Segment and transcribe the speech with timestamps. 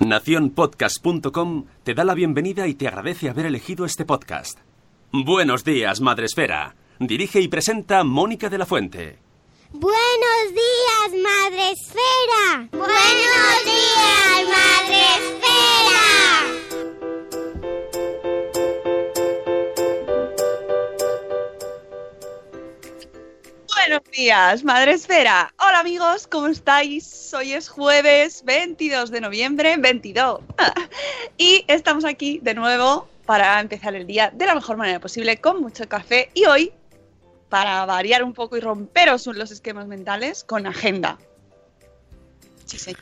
[0.00, 4.58] Naciónpodcast.com te da la bienvenida y te agradece haber elegido este podcast.
[5.12, 6.76] Buenos días, Madresfera.
[6.98, 9.18] Dirige y presenta Mónica de la Fuente.
[9.70, 12.68] Buenos días, Madre Esfera.
[12.72, 15.56] Buenos días, Madre Esfera.
[23.74, 25.54] Buenos días, Madre Esfera.
[25.76, 27.34] Hola amigos, ¿cómo estáis?
[27.34, 30.40] Hoy es jueves 22 de noviembre, 22.
[31.36, 35.60] Y estamos aquí de nuevo para empezar el día de la mejor manera posible, con
[35.60, 36.30] mucho café.
[36.32, 36.72] Y hoy,
[37.50, 41.18] para variar un poco y romperos los esquemas mentales, con agenda.
[42.64, 42.96] Sí, sí.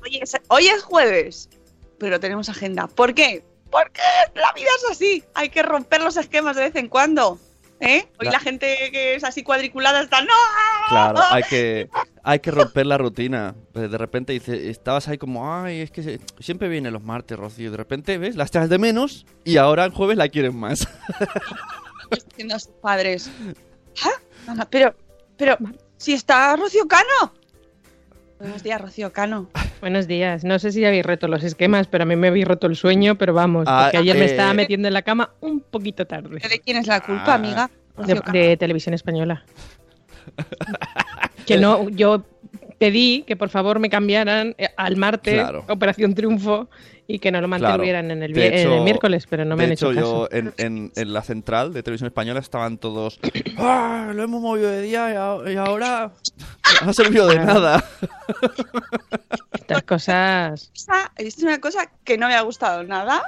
[0.00, 1.48] Hoy es, hoy es jueves,
[1.98, 2.86] pero tenemos agenda.
[2.86, 3.42] ¿Por qué?
[3.72, 4.00] Porque
[4.36, 5.24] la vida es así.
[5.34, 7.40] Hay que romper los esquemas de vez en cuando.
[7.80, 8.08] ¿Eh?
[8.18, 10.32] Hoy La- la gente que es así cuadriculada está ¡No!
[10.88, 11.88] Claro, hay que,
[12.24, 13.54] hay que romper la rutina.
[13.72, 17.38] Pues De repente dice, estabas ahí como, ay, es que se- siempre viene los martes,
[17.38, 17.70] Rocío.
[17.70, 18.34] De repente, ¿ves?
[18.36, 20.88] La echas de menos y ahora el jueves la quieren más.
[22.10, 23.30] diciendo a sus padres.
[24.02, 24.10] ¿Ah?
[24.46, 24.94] Mamá, pero,
[25.36, 25.56] pero,
[25.96, 27.34] si está Rocío Cano.
[28.38, 29.48] Buenos días, Rocío Cano.
[29.80, 30.44] Buenos días.
[30.44, 33.16] No sé si habéis roto los esquemas, pero a mí me habéis roto el sueño,
[33.16, 36.38] pero vamos, Ah, porque ayer me eh, estaba metiendo en la cama un poquito tarde.
[36.48, 37.34] ¿De quién es la culpa, Ah.
[37.34, 37.70] amiga?
[38.32, 39.44] De, televisión española.
[41.46, 42.22] que no, yo
[42.78, 45.64] pedí que por favor me cambiaran eh, al martes Claro.
[45.68, 46.68] Operación Triunfo
[47.10, 49.90] y que no lo mantuvieran en, el, en el miércoles, pero no me han hecho,
[49.92, 50.32] hecho, yo caso.
[50.36, 53.18] en, en- en la central de televisión española estaban todos,
[53.58, 54.12] ¡ah!
[54.14, 56.12] Lo hemos movido de día y, a- y ahora
[56.84, 57.54] no ha servido de Claro.
[57.54, 57.84] nada.
[59.52, 60.70] Estas cosas.
[61.16, 63.22] Es una cosa que no me ha gustado nada.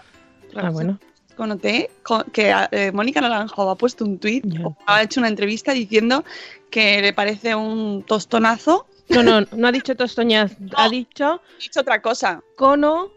[0.54, 0.98] Ah, bueno.
[1.36, 4.66] Conoté co- que eh, Mónica Naranjo ha puesto un tuit Ya.
[4.66, 6.22] o ha hecho una entrevista diciendo
[6.70, 8.86] que le parece un tostonazo.
[9.10, 12.41] No, no, no ha dicho tostoñaz, ha dicho He dicho otra cosa.
[12.56, 13.10] conoazo.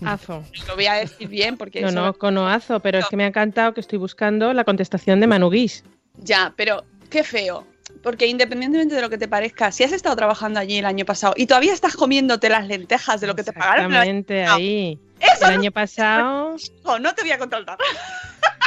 [0.68, 3.28] Lo voy a decir bien porque No, eso- no, conoazo, pero es que me ha
[3.28, 5.84] encantado que estoy buscando la contestación de Manu Guix.
[6.18, 7.66] Ya, pero qué feo.
[8.02, 11.34] Porque independientemente de lo que te parezca, si has estado trabajando allí el año pasado
[11.36, 14.98] y todavía estás comiéndote las lentejas de lo que te pagaron Exactamente, ahí.
[15.20, 17.78] eso El no, año pasado, no, no te voy a contratar.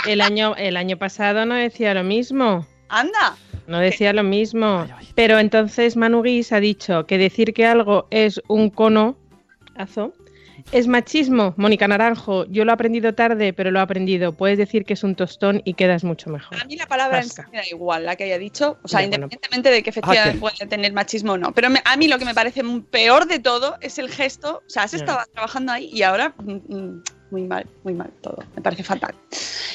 [0.07, 2.67] el año, el año pasado no decía lo mismo.
[2.89, 3.35] Anda.
[3.67, 4.85] No decía lo mismo.
[5.15, 9.17] Pero entonces Manu Guix ha dicho que decir que algo es un cono
[9.75, 10.13] azo,
[10.71, 11.53] es machismo.
[11.57, 14.31] Mónica Naranjo, yo lo he aprendido tarde, pero lo he aprendido.
[14.33, 16.57] Puedes decir que es un tostón y quedas mucho mejor.
[16.61, 17.49] A mí la palabra en sí Zasca.
[17.51, 18.77] me da igual, la que haya dicho.
[18.83, 19.15] O sea, bueno.
[19.15, 20.39] independientemente de que efectivamente ¿qué?
[20.39, 21.51] puede tener machismo o no.
[21.53, 24.63] Pero me- a mí lo que me parece peor de todo es el gesto.
[24.65, 28.43] O sea, has estado trabajando ahí y ahora mm, mm, muy mal, muy mal todo.
[28.55, 29.15] Me parece fatal.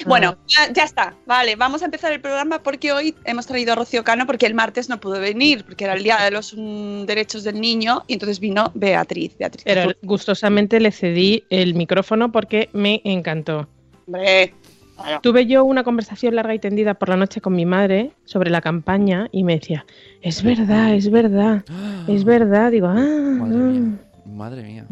[0.07, 0.45] Bueno, Ah.
[0.47, 1.15] ya, ya está.
[1.27, 4.55] Vale, vamos a empezar el programa porque hoy hemos traído a Rocío Cano porque el
[4.55, 8.13] martes no pudo venir, porque era el día de los mm, derechos del niño y
[8.15, 9.37] entonces vino Beatriz.
[9.37, 13.69] Beatriz Pero gustosamente le cedí el micrófono porque me encantó.
[14.07, 14.55] Hombre.
[15.23, 18.61] Tuve yo una conversación larga y tendida por la noche con mi madre sobre la
[18.61, 19.85] campaña y me decía,
[20.23, 21.65] es verdad, es verdad,
[22.09, 22.71] es verdad.
[22.73, 24.87] Digo, ah, Madre ah, mía, madre mía.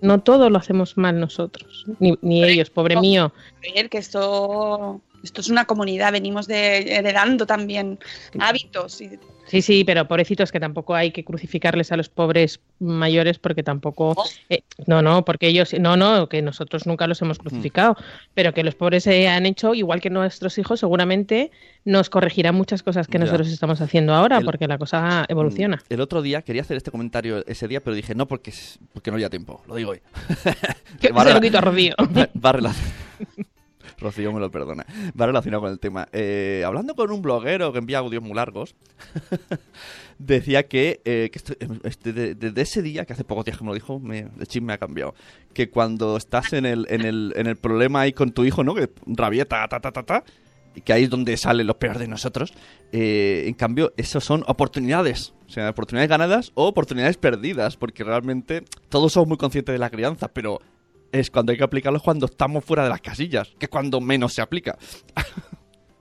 [0.00, 3.32] No todo lo hacemos mal nosotros, ni, ni ellos, pobre mío.
[3.56, 7.98] A ver, que esto Esto es una comunidad, venimos de, heredando también
[8.38, 9.00] hábitos.
[9.00, 9.18] Y...
[9.48, 14.14] Sí, sí, pero pobrecitos que tampoco hay que crucificarles a los pobres mayores porque tampoco...
[14.16, 14.22] ¿No?
[14.50, 15.74] eh, no, no, porque ellos...
[15.80, 17.96] No, no, que nosotros nunca los hemos crucificado,
[18.34, 21.50] pero que los pobres se han hecho, igual que nuestros hijos, seguramente
[21.84, 23.24] nos corregirán muchas cosas que Ya.
[23.24, 25.82] nosotros estamos haciendo ahora El- porque la cosa evoluciona.
[25.88, 28.52] El otro día quería hacer este comentario ese día, pero dije no porque,
[28.92, 29.62] porque no había tiempo.
[29.66, 30.00] Lo digo hoy.
[31.00, 31.94] Que Va se lo rela- quito a Rocío.
[32.44, 32.72] va.
[33.98, 34.86] Rocío me lo perdona.
[35.20, 36.08] Va relacionado con el tema.
[36.12, 38.74] Eh, hablando con un bloguero que envía audios muy largos,
[40.18, 41.54] decía que, eh, que esto-
[41.84, 44.46] este, de- desde ese día, que hace pocos días que me lo dijo, me, el
[44.46, 45.14] chip me ha cambiado.
[45.52, 48.74] Que cuando estás en el, en el, en el problema ahí con tu hijo, ¿no?
[48.74, 50.24] Que rabieta, ta, ta, ta, ta,
[50.84, 52.52] que ahí es donde salen los peores de nosotros.
[52.92, 55.34] eh, en cambio, esos son oportunidades.
[55.46, 59.90] O sea, oportunidades ganadas o oportunidades perdidas, porque realmente todos somos muy conscientes de la
[59.90, 60.60] crianza, pero
[61.12, 64.32] es cuando hay que aplicarlos cuando estamos fuera de las casillas, que es cuando menos
[64.34, 64.76] se aplica.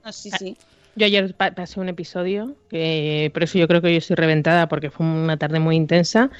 [0.03, 0.57] No, sí, sí.
[0.95, 4.67] Yo ayer pa- pasé un episodio, que por eso yo creo que hoy estoy reventada
[4.67, 6.31] porque fue una tarde muy intensa.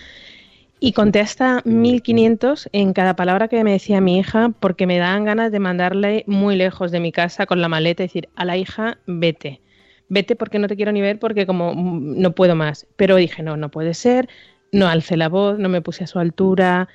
[0.79, 5.25] Y conté hasta 1500 en cada palabra que me decía mi hija porque me daban
[5.25, 8.57] ganas de mandarle muy lejos de mi casa con la maleta y decir a la
[8.57, 9.59] hija, vete.
[10.07, 12.85] Vete porque no te quiero ni ver porque como no puedo más.
[12.95, 14.29] Pero dije, no, no puede ser.
[14.71, 16.87] No alcé la voz, no me puse a su altura.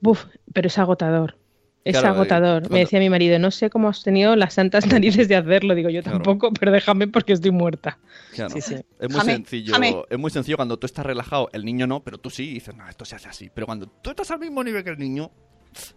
[0.00, 1.36] Buf, pero es agotador.
[1.84, 2.70] Es Claro, eh, agotador.
[2.70, 5.74] Me decía mi marido, no sé cómo has tenido las santas narices de hacerlo.
[5.74, 6.18] Digo, yo Claro.
[6.18, 7.98] tampoco, pero déjame porque estoy muerta.
[8.34, 8.50] Claro.
[8.50, 8.74] Sí, sí.
[8.98, 9.96] Es muy Jame, sencillo, jame.
[10.10, 12.74] es muy sencillo cuando tú estás relajado, el niño no, pero tú sí y dices,
[12.76, 13.50] no, esto se hace así.
[13.54, 15.30] Pero cuando tú estás al mismo nivel que el niño,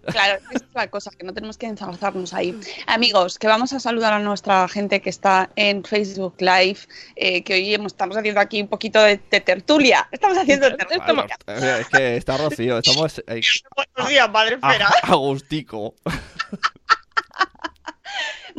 [0.06, 2.60] Claro, esa es la cosa, que no tenemos que enzarzarnos ahí.
[2.88, 6.80] Amigos, que vamos a saludar a nuestra gente que está en Facebook Live,
[7.16, 10.08] eh, que hoy hemos- estamos haciendo aquí un poquito de, de tertulia.
[10.12, 11.26] Estamos haciendo tertulia.
[11.48, 13.42] eh, es que está Rocío, estamos ahí,
[13.76, 14.90] Buenos días, madre a, espera.
[15.04, 15.96] agustico.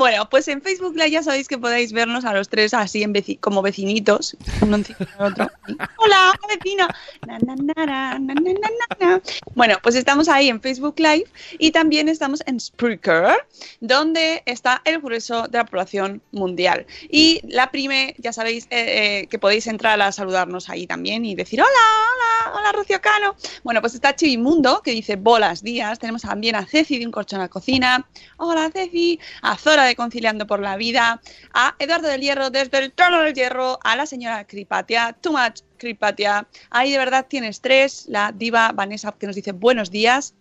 [0.02, 3.12] Bueno, pues en Facebook Live ya sabéis que podéis vernos a los tres así en
[3.38, 5.48] como vecinitos, uno encima del otro.
[5.96, 6.88] Hola, vecina.
[7.24, 9.22] Na, na, na, na, na, na, na, na.
[9.54, 11.26] Bueno, pues estamos ahí en Facebook Live
[11.56, 13.46] y también estamos en Spreaker,
[13.78, 16.84] donde está el grueso de la población mundial.
[17.08, 21.36] Y la prime, ya sabéis eh, eh, que podéis entrar a saludarnos ahí también y
[21.36, 23.36] decir hola, hola, hola Rocío Cano.
[23.62, 26.00] Bueno, pues está Chivimundo, que dice bolas días.
[26.00, 28.04] Tenemos también a Ceci de Un Corcho en la Cocina.
[28.38, 29.20] Hola Ceci.
[29.42, 31.20] A Zora de Conciliando por la Vida.
[31.54, 33.78] A Eduardo del Hierro desde el Trono del Hierro.
[33.82, 35.14] A la señora Cripatia.
[35.20, 36.46] Too much Cripatia.
[36.70, 38.06] Ahí de verdad tienes tres.
[38.08, 40.34] La diva Vanessa que nos dice buenos días.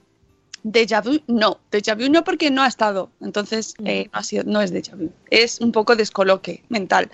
[0.63, 1.59] Déjà vu, no.
[1.71, 3.09] Déjà vu no porque no ha estado.
[3.19, 5.11] Entonces, eh, no, ha sido, no es déjà vu.
[5.31, 7.09] Es un poco descoloque mental.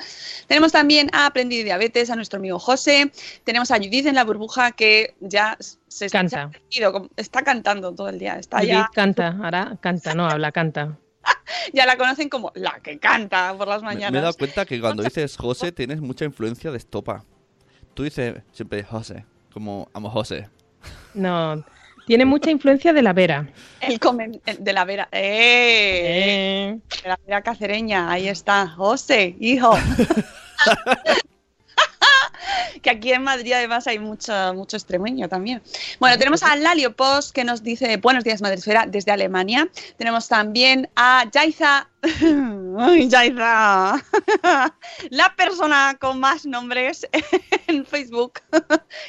[0.48, 3.10] Tenemos también a Aprendí Diabetes, a nuestro amigo José.
[3.46, 5.58] Tenemos a Judith en la burbuja que ya
[5.88, 6.30] se Canta.
[6.30, 8.34] se ha perdido, como- está cantando todo el día.
[8.38, 10.98] Está Judith ya, canta, ahora canta, no habla, canta.
[11.74, 14.12] ya la conocen como la que canta por las Me, mañanas.
[14.12, 17.24] me he dado cuenta que cuando dices José tienes mucha influencia de estopa.
[17.94, 20.50] Tú dices siempre José, como amo José.
[21.14, 21.64] No,
[22.06, 23.48] tiene mucha influencia de la Vera.
[23.82, 25.10] El comen- el de la Vera.
[25.12, 26.70] ¡Eh!
[26.72, 28.68] Eh, De la Vera Cacereña, ahí está.
[28.68, 29.72] José, hijo.
[32.82, 35.62] que aquí en Madrid además hay mucho, mucho extremeño también.
[36.00, 39.68] Bueno, tenemos a Lalio Post que nos dice buenos días Madresfera desde Alemania.
[39.98, 41.90] Tenemos también a Yaiza.
[45.10, 47.08] La persona con más nombres
[47.68, 48.40] en Facebook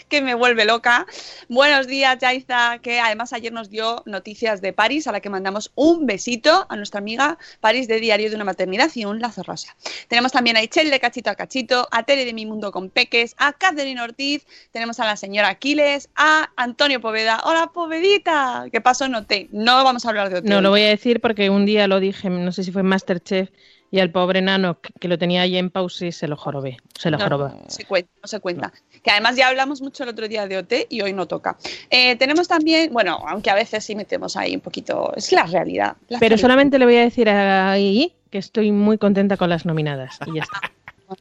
[0.08, 1.06] que me vuelve loca.
[1.48, 5.70] Buenos días, Yaiza, que además ayer nos dio noticias de París, a la que mandamos
[5.74, 9.76] un besito a nuestra amiga París de Diario de una Maternidad y un lazo rosa.
[10.08, 13.34] Tenemos también a Ichel de Cachito a Cachito, a Tere de Mi Mundo con Peques,
[13.38, 17.42] a Catherine Ortiz, tenemos a la señora Aquiles, a Antonio Poveda.
[17.44, 18.66] ¡Hola, Povedita!
[18.72, 19.32] ¿Qué pasó en OT?
[19.52, 20.44] No vamos a hablar de OT.
[20.44, 23.50] no lo voy a decir porque un día lo dije, no sé si fue Masterchef,
[23.90, 26.76] y al pobre nano que, que lo tenía ahí en pausa y se lo jorobé.
[26.98, 27.44] Se lo No, jorobé.
[27.54, 28.72] no se cuenta, no se cuenta.
[29.02, 31.56] Que además ya hablamos mucho el otro día de OT y hoy no toca.
[31.88, 35.96] Eh, tenemos también, bueno, aunque a veces sí metemos ahí un poquito, es la realidad.
[36.08, 36.38] la Pero realidad.
[36.38, 40.18] solamente le voy a decir ahí que estoy muy contenta con las nominadas.
[40.26, 40.60] Y ya está.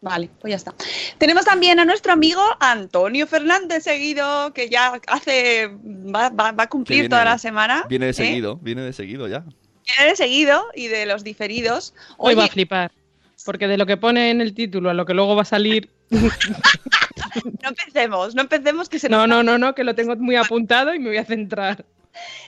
[0.00, 0.74] Vale, pues ya está.
[1.18, 6.68] Tenemos también a nuestro amigo Antonio Fernández seguido, que ya hace, va, va- va a
[6.68, 7.84] cumplir viene- toda la semana.
[7.88, 8.14] Viene de ¿eh?
[8.14, 9.42] seguido, viene de seguido ya.
[9.96, 11.94] Viene seguido y de los diferidos.
[12.16, 12.92] Hoy va a flipar.
[13.44, 15.88] Porque de lo que pone en el título a lo que luego va a salir.
[16.10, 20.94] no empecemos, no empecemos que se No, no, no, no, que lo tengo muy apuntado
[20.94, 21.84] y me voy a centrar.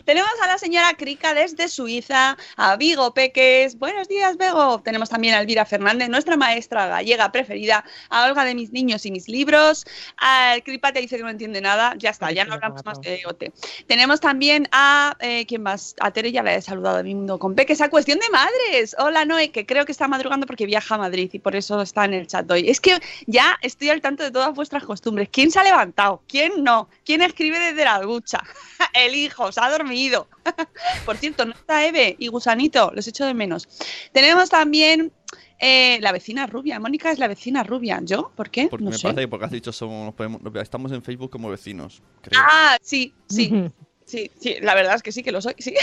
[0.05, 3.79] Tenemos a la señora Krika desde Suiza, a Vigo Peques.
[3.79, 4.81] Buenos días, Vigo.
[4.81, 9.11] Tenemos también a Elvira Fernández, nuestra maestra gallega preferida, a Olga de mis niños y
[9.11, 9.85] mis libros.
[10.17, 11.95] A Cripate dice que no entiende nada.
[11.99, 13.53] Ya está, ya no hablamos más de OT.
[13.87, 15.95] Tenemos también a, eh, ¿quién más?
[16.01, 17.81] A Tere ya la he saludado mi mundo con Peques.
[17.83, 18.97] A Cuestión de Madres.
[18.99, 22.07] Hola, Noé, que creo que está madrugando porque viaja a Madrid y por eso está
[22.07, 22.71] en el chat hoy.
[22.71, 25.29] Es que ya estoy al tanto de todas vuestras costumbres.
[25.31, 26.23] ¿Quién se ha levantado?
[26.27, 26.89] ¿Quién no?
[27.05, 28.43] ¿Quién escribe desde la ducha?
[28.95, 29.90] El hijo, se ha dormido.
[31.05, 33.69] Por cierto, no está Eve y Gusanito, los echo de menos.
[34.13, 35.13] Tenemos también
[35.59, 36.81] eh, la vecina rubia.
[36.81, 38.01] Mónica es la vecina rubia.
[38.03, 38.33] ¿Yo?
[38.37, 38.69] ¿Por qué?
[38.69, 39.03] Porque no me sé.
[39.03, 42.03] parece que porque has dicho somos, podemos- estamos en Facebook como vecinos.
[42.23, 42.41] Creo.
[42.45, 43.71] Ah, sí, sí.
[44.07, 45.75] Sí, sí, la verdad es que sí que lo soy, sí.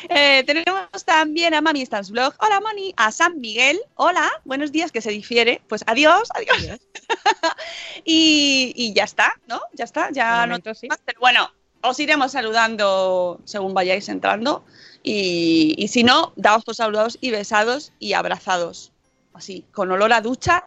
[0.09, 2.33] Eh, tenemos también a Mami Stans Blog.
[2.39, 2.93] Hola, Moni.
[2.95, 3.79] A San Miguel.
[3.95, 5.61] Hola, buenos días, que se difiere.
[5.67, 6.79] Pues adiós, adiós.
[8.05, 9.59] y, y ya está, ¿no?
[9.73, 10.87] Ya está, ya no momento sí.
[10.87, 14.63] más, pero bueno, os iremos saludando según vayáis entrando.
[15.03, 18.91] Y, y si no, daos por saludados y besados y abrazados.
[19.33, 20.65] Así, con olor a ducha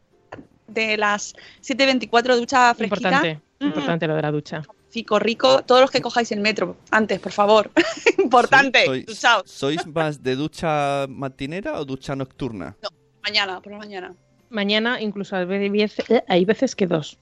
[0.67, 3.09] de las 7.24 ducha fresquita.
[3.09, 3.65] Importante, Mm.
[3.65, 4.61] importante lo de la ducha.
[4.89, 7.69] Fico rico, todos los que cojáis el metro, antes, por favor.
[8.17, 9.43] Importante, Soy- duchaos.
[9.45, 12.75] ¿Sois más de ducha matinera o ducha nocturna?
[13.23, 14.15] Mañana, por la mañana.
[14.49, 17.17] Mañana incluso hay veces, eh, hay veces que dos.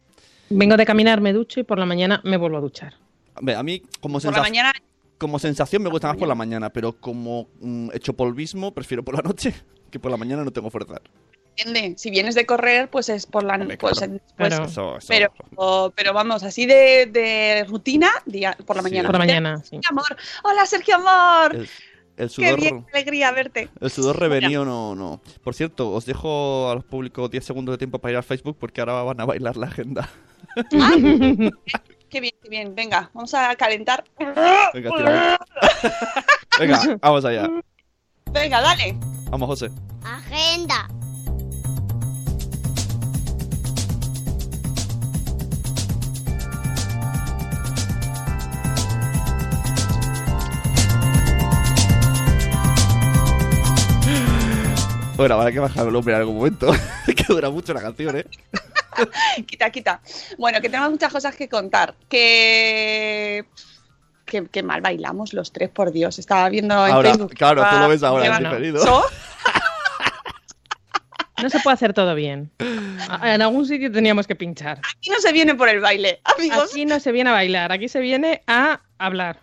[0.50, 2.93] Vengo de caminar, me ducho y por la mañana me vuelvo a duchar.
[3.36, 4.71] A ver, a mí como, Por la sensa- mañana,
[5.17, 9.15] como sensación me gusta más por la mañana, pero como mm, hecho polvismo prefiero por
[9.15, 9.53] la noche,
[9.91, 11.01] que por la mañana no tengo fuerza.
[11.96, 14.14] Si vienes de correr, pues es por la Hombre, pues, claro.
[14.38, 14.66] pues- Claro.
[14.66, 18.90] Eso- eso- pero, o- pero vamos, así de, de rutina, día- por la Sí.
[18.90, 19.08] mañana.
[19.10, 19.70] Por la mañana, sí.
[19.72, 20.18] Sergio Amor.
[20.44, 21.56] Hola, Sergio Amor.
[21.56, 21.70] el,
[22.18, 23.70] el Qué bien, qué alegría verte.
[23.82, 25.20] el sudor revenido no, no.
[25.44, 28.58] Por cierto, os dejo a los públicos 10 segundos de tiempo para ir al Facebook
[28.60, 30.10] porque ahora van a bailar la agenda.
[32.10, 32.74] Qué bien, qué bien.
[32.74, 34.04] Venga, vamos a calentar.
[34.18, 35.38] Venga, tira.
[36.58, 37.50] Venga, vamos allá.
[38.32, 38.96] Venga, dale.
[39.30, 39.70] Vamos, José.
[40.06, 40.88] Agenda.
[55.17, 56.71] Bueno, habrá que bajar el hombre en algún momento.
[57.05, 58.25] que dura mucho la canción, ¿eh?
[59.47, 60.01] Quita, quita.
[60.38, 61.95] Bueno, que tenemos muchas cosas que contar.
[62.07, 63.45] Que.
[64.25, 66.19] Que, que mal bailamos los tres, por Dios.
[66.19, 67.33] Estaba viendo en Ahora, Facebook.
[67.33, 68.83] claro, tú lo ves ahora en diferido.
[68.83, 69.03] ¿So?
[71.41, 72.51] No se puede hacer todo bien.
[72.59, 74.79] En algún sitio teníamos que pinchar.
[74.97, 76.71] Aquí no se viene por el baile, amigos.
[76.71, 79.41] Aquí no se viene a bailar, aquí se viene a hablar.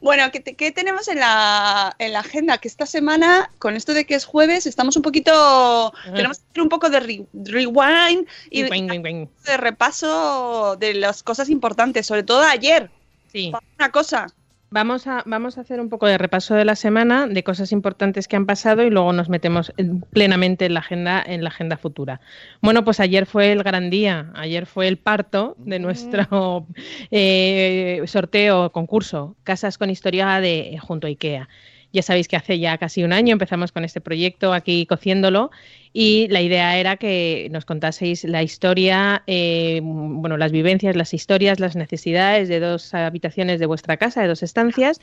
[0.00, 2.58] Bueno, ¿qué, te- qué tenemos en la, en la agenda?
[2.58, 5.92] Que esta semana, con esto de que es jueves, estamos un poquito.
[6.04, 9.26] Tenemos que hacer un poco de re- rewind y Wing, wing, wing.
[9.44, 12.90] de repaso de las cosas importantes, sobre todo ayer.
[13.32, 13.52] Sí.
[13.78, 14.26] Una cosa.
[14.72, 18.28] Vamos a, vamos a hacer un poco de repaso de la semana, de cosas importantes
[18.28, 21.76] que han pasado y luego nos metemos en- plenamente en la agenda, en la agenda
[21.76, 22.20] futura.
[22.62, 26.68] Bueno, pues ayer fue el gran día, ayer fue el parto de nuestro
[27.10, 31.48] eh, sorteo, concurso, Casas con Historia de junto a IKEA.
[31.92, 35.50] Ya sabéis que hace ya casi un año empezamos con este proyecto aquí cociéndolo
[35.92, 41.58] y la idea era que nos contaseis la historia, eh, bueno, las vivencias, las historias,
[41.58, 45.00] las necesidades de dos habitaciones de vuestra casa, de dos estancias,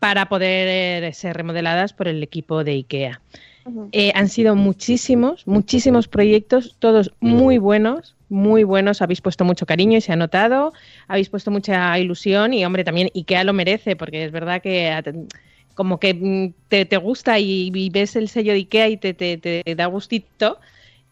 [0.00, 3.20] para poder eh, ser remodeladas por el equipo de IKEA.
[3.92, 9.02] Eh, han sido muchísimos, muchísimos proyectos, todos muy buenos, muy buenos.
[9.02, 10.72] Habéis puesto mucho cariño y se ha notado.
[11.06, 14.90] Habéis puesto mucha ilusión y, hombre, también IKEA lo merece, porque es verdad que
[15.80, 19.62] como que mm, te, te gusta y, ves el sello de IKEA y te, te-
[19.74, 20.58] da gustito.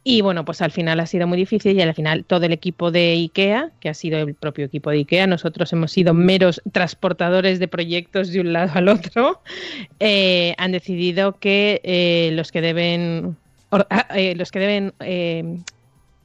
[0.05, 2.91] Y bueno, pues al final ha sido muy difícil y al final todo el equipo
[2.91, 7.61] de IKEA, que ha sido el propio equipo de IKEA, nosotros hemos sido meros transportadores
[7.61, 9.41] de proyectos de un lado al otro,
[10.01, 13.39] eh, han decidido que eh, los que deben,
[13.71, 15.65] ah, eh, los que deben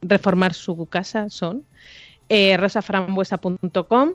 [0.02, 1.64] reformar su casa son
[2.28, 4.12] rosaframbuesa.com.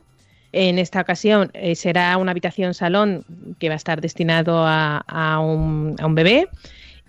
[0.52, 3.24] En esta ocasión eh, será una habitación salón
[3.60, 6.48] que va a estar destinado a, a un, a un bebé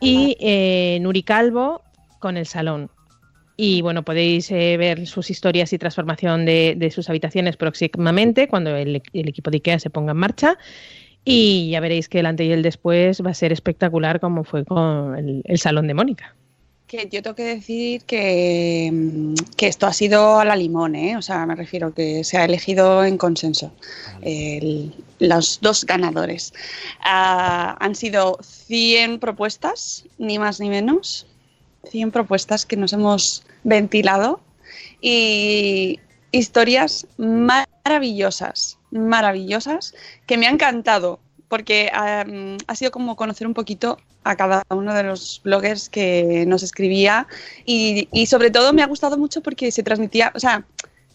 [0.00, 1.82] y eh, Nuri Calvo
[2.18, 2.90] con el salón.
[3.56, 8.74] Y bueno, podéis eh, ver sus historias y transformación de, de sus habitaciones próximamente cuando
[8.74, 10.56] el, el equipo de IKEA se ponga en marcha.
[11.24, 14.64] Y ya veréis que el antes y el después va a ser espectacular como fue
[14.64, 16.34] con el, el salón de Mónica.
[16.90, 21.16] Que yo tengo que decir que, mm, que esto ha sido a la limón, ¿eh?
[21.16, 23.72] O sea, me refiero que se ha elegido en consenso
[24.22, 26.52] el- los dos ganadores.
[27.00, 31.28] Ah, han sido 100 propuestas, ni más ni menos.
[31.88, 34.40] 100 propuestas que nos hemos ventilado
[35.00, 36.00] y
[36.32, 39.94] historias maravillosas, maravillosas,
[40.26, 45.02] que me han encantado, porque ha sido como conocer un poquito a cada uno de
[45.02, 47.26] los bloggers que nos escribía
[47.66, 50.64] y, y sobre todo me ha gustado mucho porque se transmitía, o sea,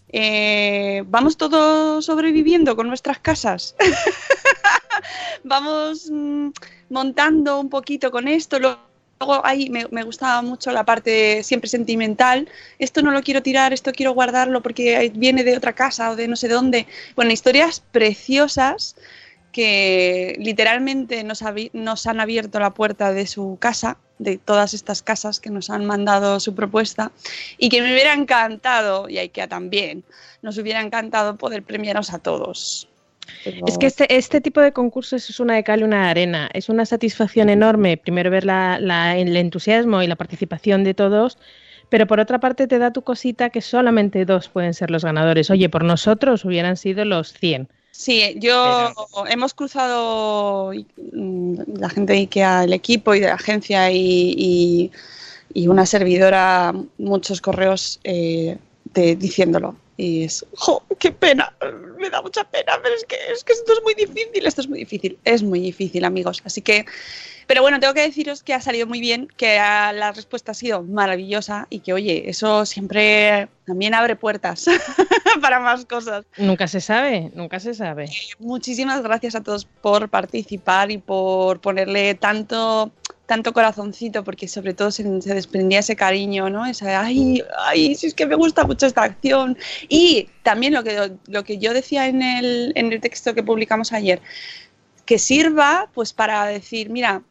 [0.10, 3.76] eh, vamos todos sobreviviendo con nuestras casas.
[5.44, 6.50] vamos mm,
[6.90, 8.60] montando un poquito con esto.
[8.60, 8.80] Luego
[9.44, 12.48] ahí me, me, gustaba mucho la parte siempre sentimental.
[12.78, 16.28] Esto no lo quiero tirar, esto quiero guardarlo porque viene de otra casa o de
[16.28, 16.88] no sé dónde.
[17.16, 18.96] Bueno, historias preciosas
[19.56, 25.40] que literalmente nos, nos, han abierto la puerta de su casa, de todas estas casas
[25.40, 27.14] que nos han mandado su propuesta,
[27.58, 30.04] y que me hubiera encantado, y IKEA también,
[30.42, 32.90] nos hubiera encantado poder premiaros a todos.
[33.46, 33.66] Pero...
[33.66, 36.50] Es que este, este, tipo de concursos es una de cal y una de arena.
[36.54, 41.38] Es una satisfacción enorme, primero ver la, la, el entusiasmo y la participación de todos,
[41.88, 45.50] pero por otra parte te da tu cosita que solamente dos pueden ser los ganadores.
[45.50, 47.70] Oye, por nosotros hubieran sido los 100.
[47.98, 49.28] Sí, yo Pero...
[49.28, 50.74] hemos cruzado
[51.14, 54.92] mm, la gente de IKEA, el equipo y de la agencia y, y,
[55.54, 58.58] y una servidora muchos correos eh,
[58.96, 59.76] de, diciéndolo.
[59.98, 60.84] Y es, ¡jo!
[61.00, 61.54] ¡Qué pena!
[61.98, 64.68] Me da mucha pena, pero es que, es que esto es muy difícil, esto es
[64.68, 66.42] muy difícil, es muy difícil, amigos.
[66.44, 66.86] Así que,
[67.48, 70.84] pero bueno, tengo que deciros que ha salido muy bien, que la respuesta ha sido
[70.84, 74.66] maravillosa y que, oye, eso siempre también abre puertas
[75.42, 76.26] para más cosas.
[76.38, 78.10] Nunca se sabe, nunca se sabe.
[78.40, 82.92] Muchísimas gracias a todos por participar y por ponerle tanto
[83.26, 86.66] tanto corazoncito porque sobre todo se, se, desprendía ese cariño, ¿no?
[86.66, 89.58] Esa, ay, ay, si es que me gusta mucho esta acción.
[89.90, 93.94] Y también lo que, lo que yo decía en el, en el texto que publicamos
[93.94, 94.22] ayer,
[95.06, 97.24] que sirva pues para decir, mira,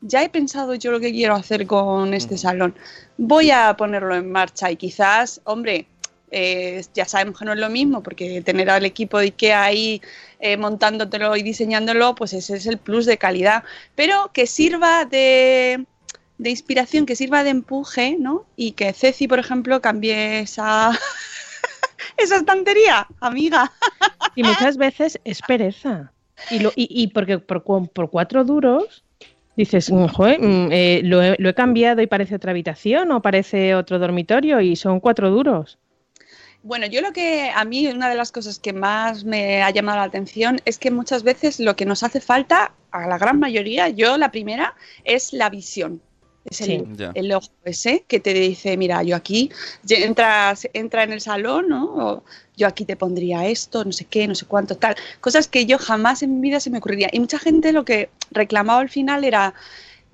[0.00, 2.74] ya he pensado yo lo que quiero hacer con este salón,
[3.18, 5.86] voy a ponerlo en marcha y quizás, hombre,
[6.30, 10.00] eh, ya sabemos que no es lo mismo, porque tener al equipo de IKEA ahí
[10.38, 15.84] eh, montándotelo y diseñándolo, pues ese es el plus de calidad, pero que sirva de,
[16.38, 18.46] de inspiración, que sirva de empuje, ¿no?
[18.56, 20.90] Y que Ceci, por ejemplo, cambie esa...
[22.16, 23.72] esa estantería, amiga.
[24.36, 26.12] y muchas veces es pereza.
[26.50, 29.04] Y, lo, y, y porque por, por cuatro duros
[29.56, 33.98] dices, joder, eh, lo, he, lo, he, cambiado y parece otra habitación o parece otro
[33.98, 35.78] dormitorio y son cuatro duros.
[36.62, 39.98] Bueno, yo lo que a mí una de las cosas que más me ha llamado
[39.98, 43.88] la atención es que muchas veces lo que nos hace falta, a la gran mayoría,
[43.88, 46.02] yo la primera, es la visión.
[46.44, 47.04] Es el, Sí.
[47.14, 49.50] El ojo ese que te dice, mira, yo aquí,
[49.88, 51.84] entras, entra en el salón, ¿no?
[51.84, 52.24] O
[52.56, 54.96] yo aquí te pondría esto, no sé qué, no sé cuánto, tal.
[55.20, 57.08] Cosas que yo jamás en mi vida se me ocurriría.
[57.12, 59.54] Y mucha gente lo que reclamaba al final era,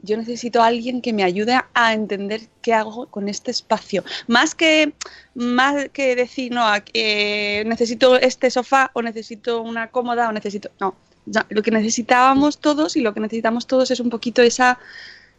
[0.03, 4.05] yo necesito a alguien que me ayude a entender qué hago con este espacio.
[4.27, 4.93] Más que,
[5.35, 10.71] más que decir, no, eh, necesito este sofá o necesito una cómoda o necesito...
[10.81, 10.95] No,
[11.49, 14.79] lo que necesitábamos todos y lo que necesitamos todos es un poquito esa...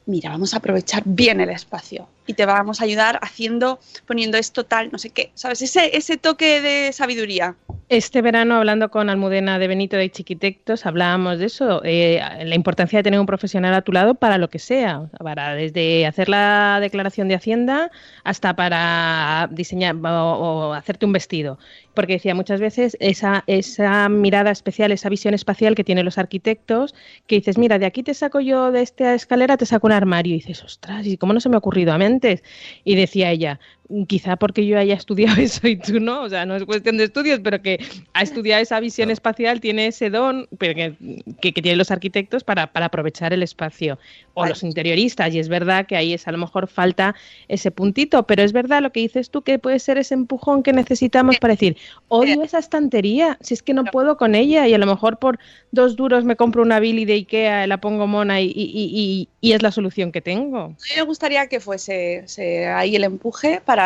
[0.08, 4.63] Mira, vamos a aprovechar bien el espacio y te vamos a ayudar haciendo, poniendo esto
[4.63, 5.62] tal, no sé qué, ¿sabes?
[5.62, 7.56] Ese, ese toque de sabiduría.
[7.89, 13.00] Este verano, hablando con Almudena de Benito de Chiquitectos, hablábamos de eso, eh, la importancia
[13.00, 16.80] de tener un profesional a tu lado para lo que sea, para desde hacer la
[16.80, 17.91] declaración de Hacienda
[18.24, 21.60] hasta para diseñar o, o hacerte un vestido.
[21.98, 26.94] Porque decía muchas veces esa, esa mirada especial, esa visión espacial que tienen los arquitectos,
[27.26, 30.36] que dices, mira, de aquí te saco yo de esta escalera, te saco un armario,
[30.36, 32.44] y dices, ostras, ¿y cómo no se me ha ocurrido antes?
[32.84, 33.60] Y decía ella,
[34.08, 37.06] quizá porque yo haya estudiado eso y tú no, o sea, no es cuestión de
[37.06, 37.80] estudios, pero que
[38.13, 40.95] ha estudiado esa visión espacial, tiene ese don pero que,
[41.41, 44.00] que, que tienen los arquitectos para, para, aprovechar el espacio,
[44.34, 47.15] o los interioristas, y es verdad que ahí es a lo mejor falta
[47.47, 50.73] ese puntito, pero es verdad lo que dices tú, que puede ser ese empujón que
[50.73, 54.78] necesitamos para decir, odio esa estantería, si es que no puedo con ella, y a
[54.78, 55.39] lo mejor por
[55.71, 59.52] dos duros me compro una Billy de Ikea, la pongo mona y, y, y, y
[59.54, 60.58] es la solución que tengo.
[60.58, 63.77] A mí me gustaría que fuese, se, ahí el empuje para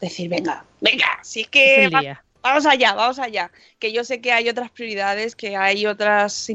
[0.00, 3.50] decir, venga, venga, es que va, vamos allá, vamos allá.
[3.78, 6.46] Que yo sé que hay otras prioridades, que hay otras,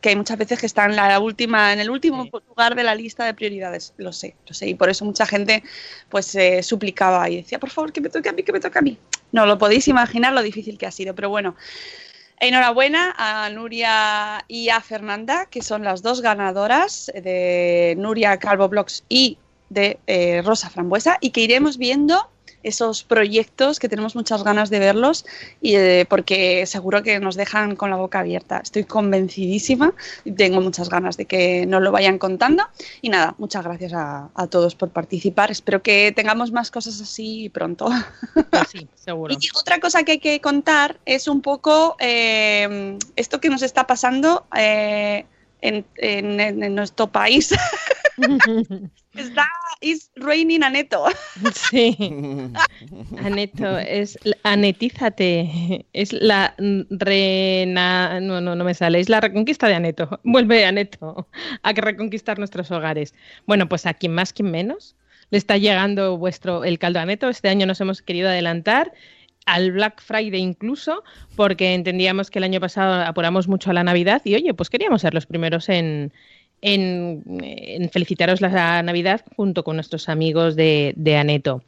[0.00, 2.30] que hay muchas veces que están en la última, en el último sí.
[2.48, 3.92] lugar de la lista de prioridades.
[3.96, 4.68] Lo sé, lo sé.
[4.68, 5.62] Y por eso mucha gente
[6.08, 8.78] pues eh, suplicaba y decía, por favor, que me toque a mí, que me toque
[8.78, 8.96] a mí.
[9.32, 11.56] No lo podéis imaginar lo difícil que ha sido, pero bueno.
[12.42, 19.04] Enhorabuena a Nuria y a Fernanda, que son las dos ganadoras de Nuria Calvo Blogs
[19.10, 19.36] y
[19.70, 22.28] de eh, Rosa Frambuesa, y que iremos viendo
[22.62, 25.24] esos proyectos que tenemos muchas ganas de verlos
[25.62, 28.60] y eh, porque seguro que nos dejan con la boca abierta.
[28.62, 29.94] Estoy convencidísima
[30.26, 32.64] y tengo muchas ganas de que nos lo vayan contando.
[33.00, 35.50] Y nada, muchas gracias a, a todos por participar.
[35.50, 37.88] Espero que tengamos más cosas así pronto.
[38.70, 39.32] Sí, seguro.
[39.32, 43.86] Y otra cosa que hay que contar es un poco eh, esto que nos está
[43.86, 45.24] pasando eh,
[45.62, 47.54] en, en- en nuestro país.
[49.14, 49.46] está
[49.80, 51.06] is raining aneto.
[51.54, 51.96] Sí.
[53.24, 56.54] Aneto, es anetízate, es la
[56.90, 60.20] rena, no, no, no me sale, es la reconquista de Aneto.
[60.24, 61.28] Vuelve Aneto
[61.62, 63.14] a reconquistar nuestros hogares.
[63.46, 64.96] Bueno, pues a quien más, quien menos,
[65.30, 67.28] le está llegando vuestro el caldo Aneto.
[67.28, 68.92] Este año nos hemos querido adelantar
[69.46, 71.02] al Black Friday incluso,
[71.36, 75.02] porque entendíamos que el año pasado apuramos mucho a la Navidad y oye, pues queríamos
[75.02, 76.12] ser los primeros en,
[76.62, 81.62] en, en felicitaros la Navidad junto con nuestros amigos de, de Aneto.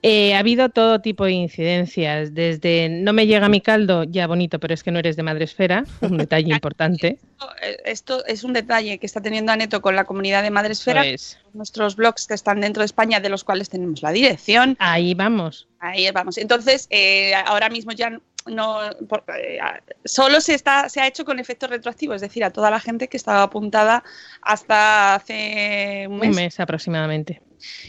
[0.00, 4.60] Eh, ha habido todo tipo de incidencias, desde no me llega mi caldo, ya bonito,
[4.60, 7.18] pero es que no eres de Madresfera, un detalle importante.
[7.84, 11.96] Esto es un detalle que está teniendo Aneto con la comunidad de Madresfera, Pues, nuestros
[11.96, 14.76] blogs que están dentro de España, de los cuales tenemos la dirección.
[14.78, 15.66] ahí vamos.
[15.80, 16.38] Ahí vamos.
[16.38, 18.78] Entonces, eh, ahora mismo ya no.
[19.08, 19.58] por- eh,
[20.04, 23.08] solo se, está, se ha hecho con efecto retroactivo, es decir, a toda la gente
[23.08, 24.04] que estaba apuntada
[24.42, 27.40] hasta hace un mes, Un mes aproximadamente.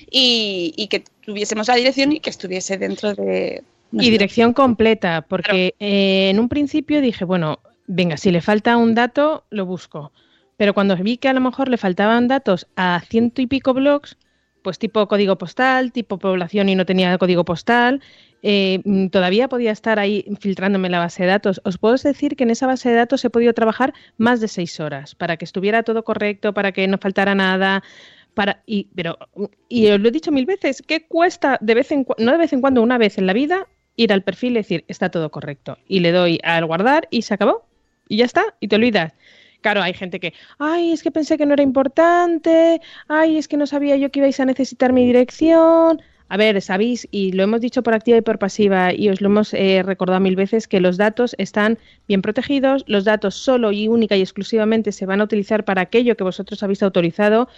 [0.10, 3.64] Y, y que tuviésemos la dirección y que estuviese dentro de.
[3.92, 8.94] Y dirección completa, porque eh, en un principio dije, bueno, venga, si le falta un
[8.94, 10.12] dato, lo busco.
[10.58, 14.18] Pero cuando vi que a lo mejor le faltaban datos a ciento y pico blogs,
[14.62, 18.02] pues tipo código postal, tipo población y no tenía código postal,
[18.42, 21.62] eh, mm, todavía podía estar ahí filtrándome la base de datos.
[21.64, 24.80] Os puedo decir que en esa base de datos he podido trabajar más de seis
[24.80, 27.84] horas para que estuviera todo correcto, para que no faltara nada.
[28.34, 29.18] Para, y, pero,
[29.68, 32.54] y os lo he dicho mil veces, ¿qué cuesta de vez en no de vez
[32.54, 35.78] en cuando, una vez en la vida, ir al perfil y decir, está todo correcto?
[35.88, 37.66] Y le doy al guardar y se acabó.
[38.08, 39.14] Y ya está, y te olvidas.
[39.62, 43.58] Claro, hay gente que, ay, es que pensé que no era importante, ay, es que
[43.58, 46.02] no sabía yo que ibais a necesitar mi dirección.
[46.32, 49.30] A ver, sabéis, y lo hemos dicho por activa y por pasiva, y os lo
[49.30, 53.88] hemos eh, recordado mil veces, que los datos están bien protegidos, los datos solo y
[53.88, 57.50] única y exclusivamente se van a utilizar para aquello que vosotros habéis autorizado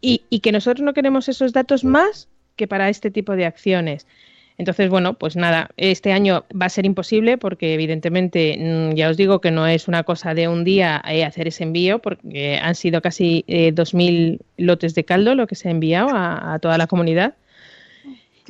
[0.00, 4.06] y, y que nosotros no queremos esos datos más que para este tipo de acciones.
[4.56, 9.18] Entonces, bueno, pues nada, este año va a ser imposible porque evidentemente mm, ya os
[9.18, 12.74] digo que no es una cosa de un día eh, hacer ese envío porque han
[12.76, 16.86] sido casi eh, 2.000 lotes de caldo lo que se ha enviado a toda la
[16.86, 17.34] comunidad.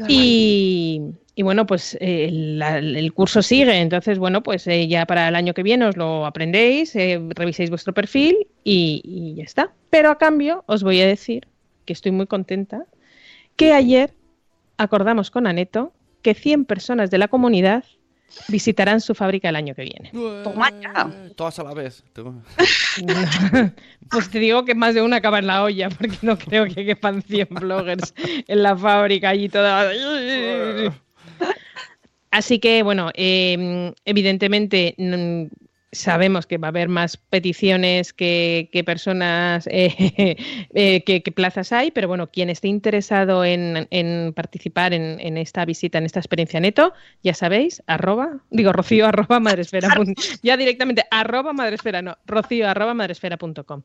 [0.09, 1.02] Y,
[1.42, 5.62] bueno, pues eh, el curso sigue, entonces bueno, pues eh, ya para el año que
[5.62, 9.72] viene os lo aprendéis, eh, reviséis vuestro perfil y, y ya está.
[9.90, 11.46] Pero a cambio os voy a decir
[11.85, 12.85] que estoy muy contenta
[13.56, 14.14] que ayer
[14.76, 17.85] acordamos con Aneto que 100 personas de la comunidad
[18.48, 20.10] visitarán su fábrica el año que viene.
[20.42, 21.10] Toma ya.
[21.34, 22.04] Todas a la vez.
[24.08, 26.86] Pues te digo que más de una acaba en la olla, porque no creo que
[26.86, 29.90] quepan 100 bloggers en la fábrica allí toda.
[32.30, 35.46] Así que, bueno, eh, evidentemente mm,
[35.96, 40.37] sabemos que va a haber más peticiones que, personas, eh,
[40.74, 46.04] eh, que, plazas hay, pero bueno, quien esté interesado en, participar en, esta visita, en
[46.04, 49.88] esta experiencia neto, ya sabéis, arroba, digo, rocío arroba madresfera,
[50.42, 53.82] ya directamente arroba madresfera, no, rocío arroba madresfera.com.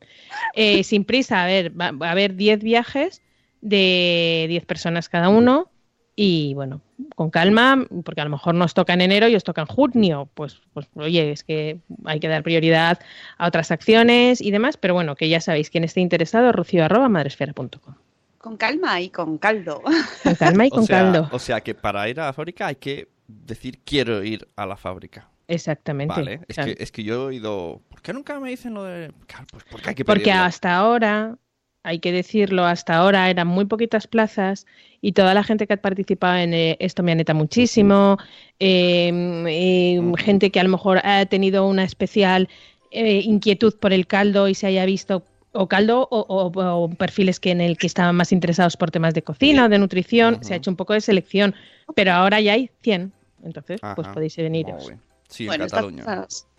[0.54, 3.22] Eh, sin prisa, a ver, va, va a haber 10 viajes
[3.62, 5.71] de 10 personas cada uno.
[6.14, 6.82] Y bueno,
[7.16, 10.28] con calma, porque a lo mejor nos toca en enero y os toca en junio.
[10.34, 13.00] Pues, pues oye, es que hay que dar prioridad
[13.38, 17.94] a otras acciones y demás, pero bueno, que ya sabéis, quien esté interesado, arroba madresfera.com.
[18.38, 19.82] Con calma y con caldo.
[20.22, 21.28] Con calma y O con sea, caldo.
[21.32, 24.76] o sea que para ir a la fábrica hay que decir quiero ir a la
[24.76, 25.28] fábrica.
[25.48, 26.14] Exactamente.
[26.14, 26.74] Vale, es, Claro.
[26.74, 27.80] que, es que yo he ido...
[27.88, 29.12] ¿Por qué nunca me dicen lo de...?
[29.26, 30.42] Claro, pues porque hay que Porque pedirlo.
[30.42, 31.36] hasta ahora,
[31.84, 34.66] hay que decirlo, hasta ahora eran muy poquitas plazas
[35.00, 38.18] y toda la gente que ha participado en eh, esto me aneta muchísimo,
[38.60, 39.10] eh,
[39.48, 42.48] eh, gente que a lo mejor ha tenido una especial
[42.90, 46.52] eh, inquietud por el caldo y se haya visto o caldo o, o-
[46.84, 49.78] o perfiles que en el que estaban más interesados por temas de cocina o de
[49.78, 51.54] nutrición, se ha hecho un poco de selección,
[51.94, 53.12] pero ahora ya hay 100,
[53.44, 54.92] entonces pues podéis veniros.
[55.28, 56.04] Sí, bueno, en estas Cataluña.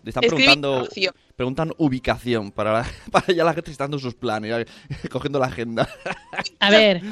[0.02, 0.88] Le están preguntando.
[1.36, 4.66] Preguntan ubicación para, la- para ya la gente está dando sus planes,
[5.10, 5.88] cogiendo la agenda.
[6.60, 7.02] A ver,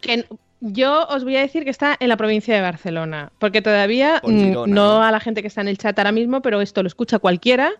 [0.00, 0.26] que
[0.60, 4.32] yo os voy a decir que está en la provincia de Barcelona, porque todavía Por
[4.32, 5.02] mm, ¿no?
[5.02, 7.70] a la gente que está en el chat ahora mismo, pero esto lo escucha cualquiera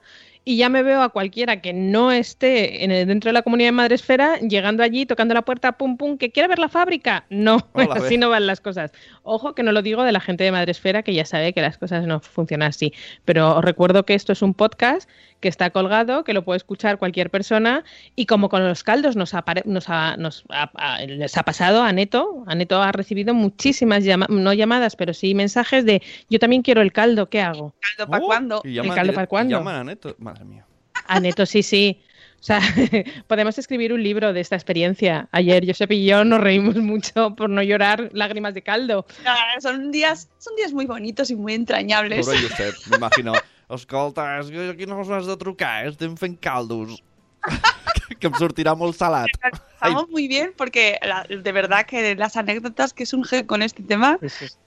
[0.46, 3.68] y ya me veo a cualquiera que no esté en el- dentro de la comunidad
[3.68, 7.24] de Madresfera llegando allí, tocando la puerta, pum, pum, que quiere ver la fábrica.
[7.30, 7.84] No, Hola,
[8.16, 8.92] así no van las cosas.
[9.22, 11.78] Ojo que no lo digo de la gente de Madresfera, que ya sabe que las
[11.78, 12.92] cosas no funcionan así.
[13.24, 15.08] Pero os recuerdo que esto es un podcast
[15.40, 17.84] que está colgado, que lo puede escuchar cualquier persona
[18.16, 21.82] y como con los caldos nos ha, nos ha- nos ha- ha- les ha pasado
[21.82, 26.38] a Neto, a Neto ha recibido muchísimas llama- no llamadas, pero sí mensajes de yo
[26.38, 27.74] también quiero el caldo, ¿qué hago?
[27.80, 28.62] ¿Caldo para Oh, cuándo?
[28.64, 29.58] y llaman caldo para cuándo?
[29.58, 30.16] llaman a Neto.
[30.34, 30.66] Madre mía.
[31.06, 32.02] A Neto sí, sí.
[32.40, 32.60] O sea,
[33.28, 35.28] podemos escribir un libro de esta experiencia.
[35.30, 39.06] Ayer Josep y yo nos reímos mucho por no llorar lágrimas de caldo.
[39.24, 42.26] Ah, son días, son días muy bonitos y muy entrañables.
[42.26, 43.32] Pobre Josep, m'imagino.
[43.70, 46.98] Escolta, és que aquí no has de trucar, estem fent caldos.
[48.20, 49.28] que em sortirà molt salat.
[49.74, 54.18] Estamos muy bien porque la- de verdad que las anécdotas que surgen con este tema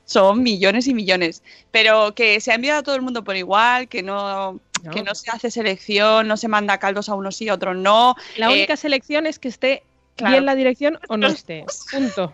[0.05, 1.41] son millones y millones.
[1.71, 4.91] Pero que se ha enviado a todo el mundo por igual, que no, No.
[4.91, 8.15] que no se hace selección, no se manda caldos a unos sí, a otros no.
[8.37, 9.81] La Eh, única selección es que esté
[10.15, 10.33] claro.
[10.33, 11.65] bien la dirección o no esté.
[11.91, 12.33] Punto.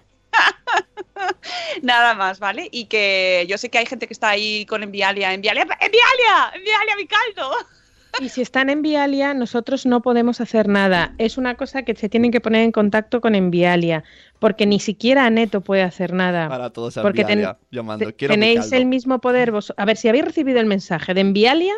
[1.82, 2.68] Nada más, ¿vale?
[2.72, 6.96] Y que yo sé que hay gente que está ahí con Envialia, Envialia, Envialia, Envialia
[6.98, 7.56] mi caldo.
[8.19, 11.13] Y si están en Vialia, nosotros no podemos hacer nada.
[11.17, 14.04] Es una cosa que se tienen que poner en contacto con Envialia,
[14.39, 16.47] porque ni siquiera Neto puede hacer nada.
[16.47, 17.39] Para todos a Porque ten-
[18.15, 19.52] Quiero tenéis el mismo poder.
[19.52, 21.73] vos- A ver, si habéis recibido el mensaje de Envialia,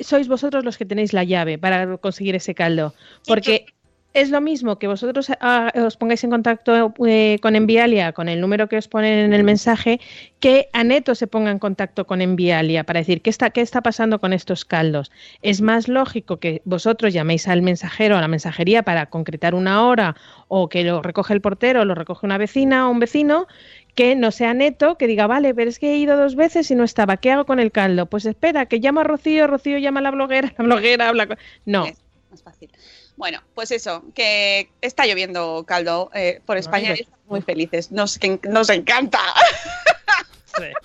[0.00, 2.94] sois vosotros los que tenéis la llave para conseguir ese caldo.
[3.26, 3.66] Porque
[4.14, 8.40] es lo mismo que vosotros ah, os pongáis en contacto eh, con Envialia, con el
[8.40, 10.00] número que os ponen en el mensaje,
[10.40, 14.18] que Aneto se ponga en contacto con Envialia para decir qué está, qué está pasando
[14.20, 15.12] con estos caldos.
[15.42, 20.16] Es más lógico que vosotros llaméis al mensajero, a la mensajería, para concretar una hora
[20.48, 23.46] o que lo recoge el portero, lo recoge una vecina o un vecino,
[23.94, 26.74] que no sea neto, que diga, vale, pero es que he ido dos veces y
[26.74, 28.06] no estaba, ¿qué hago con el caldo?
[28.06, 31.36] Pues espera, que llama a Rocío, Rocío llama a la bloguera, la bloguera habla con...
[31.66, 31.98] No, Es
[32.30, 32.70] más fácil.
[33.18, 37.90] Bueno, pues eso, que está lloviendo caldo eh, por España y estamos muy felices.
[37.92, 39.18] Nos, que- nos encanta.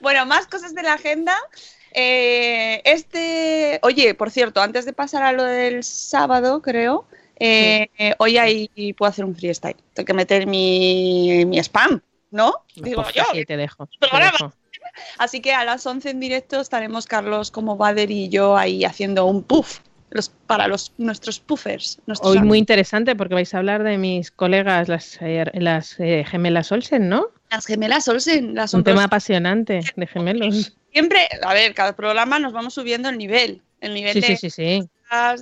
[0.00, 1.36] Bueno, más cosas de la agenda.
[1.92, 7.06] Eh, este, oye, por cierto, antes de pasar a lo del sábado, creo,
[7.38, 9.76] eh, hoy ahí puedo hacer un freestyle.
[9.94, 12.64] Tengo que meter mi, mi spam, ¿no?
[12.74, 13.24] Digo Pues yo.
[13.32, 13.86] sí, te dejo.
[13.86, 14.32] te Programa.
[14.32, 14.52] dejo.
[15.18, 19.24] Así que a las 11 en directo estaremos Carlos como Bader y yo ahí haciendo
[19.24, 19.78] un puff
[20.12, 21.98] los, para los, nuestros puffers.
[22.06, 26.24] nuestros Hoy muy interesante porque vais a hablar de mis colegas, las, eh, las eh,
[26.28, 27.26] gemelas Olsen, ¿no?
[27.50, 30.76] Las gemelas Olsen, las Un tema apasionante de gemelos.
[30.92, 34.50] Siempre, a ver, cada programa nos vamos subiendo el nivel, el nivel Sí, de, sí,
[34.50, 34.88] sí,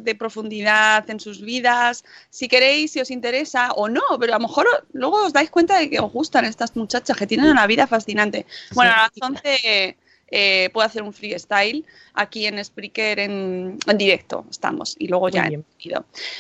[0.03, 2.05] de profundidad en sus vidas.
[2.31, 5.79] Si queréis, si os interesa o no, pero a lo mejor luego os dais cuenta
[5.79, 8.47] de que os gustan estas muchachas que tienen una vida fascinante.
[8.75, 9.97] Bueno, a las 11
[10.31, 15.47] eh, puedo hacer un freestyle aquí en Spreaker en, en directo, estamos, y luego ya
[15.47, 15.65] en.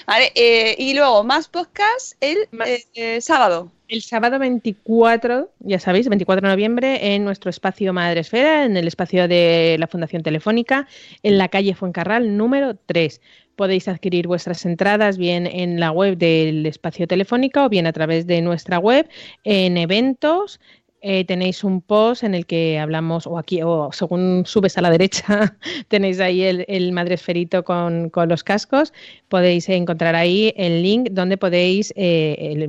[0.07, 2.68] Vale, eh, y luego más podcast el Más.
[2.68, 3.70] eh, eh, sábado.
[3.88, 9.26] El sábado 24, ya sabéis, 24 de noviembre, en nuestro espacio Madresfera, en el espacio
[9.26, 10.87] de la Fundación Telefónica,
[11.24, 13.20] en la calle Fuencarral número 3.
[13.57, 18.29] Podéis adquirir vuestras entradas bien en la web del espacio Telefónica o bien a través
[18.29, 19.09] de nuestra web
[19.42, 20.61] en eventos.
[21.03, 24.91] Eh, tenéis un post en el que hablamos, o aquí, o según subes a la
[24.91, 25.57] derecha,
[25.89, 28.93] tenéis ahí el, el madresferito con, con los cascos.
[29.29, 32.69] Podéis encontrar ahí el link donde podéis eh,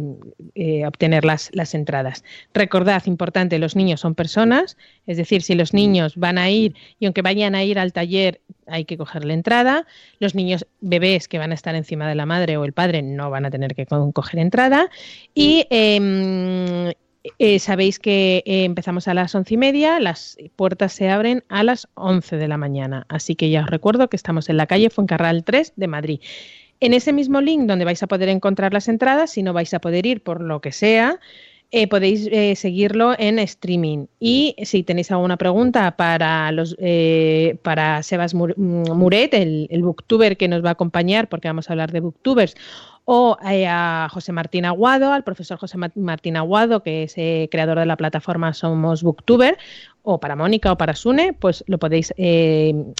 [0.55, 2.23] eh, obtener las, las entradas.
[2.53, 7.05] Recordad, importante, los niños son personas, es decir, si los niños van a ir y
[7.05, 9.85] aunque vayan a ir al taller hay que coger la entrada,
[10.19, 13.29] los niños bebés que van a estar encima de la madre o el padre no
[13.29, 14.89] van a tener que co- coger entrada
[15.35, 16.93] y em,
[17.37, 21.63] eh, sabéis que eh, empezamos a las once y media, las puertas se abren a
[21.63, 24.89] las 11 de la mañana, así que ya os recuerdo que estamos en la calle
[24.89, 26.19] Fuencarral 3 de Madrid.
[26.79, 29.79] En ese mismo link donde vais a poder encontrar las entradas, si no vais a
[29.79, 31.19] poder ir por lo que sea,
[31.71, 34.07] eh, podéis eh, seguirlo en streaming.
[34.19, 40.35] Y si tenéis alguna pregunta para los eh, para Sebas mm, Muret, el, el booktuber
[40.37, 42.55] que nos va a acompañar, porque vamos a hablar de booktubers,
[43.05, 47.15] o a José Martín Aguado, al profesor José Ma- Martín Aguado, que es
[47.49, 49.57] creador de la plataforma Somos Booktuber,
[50.03, 52.13] o para Mónica o para Sune, pues lo podéis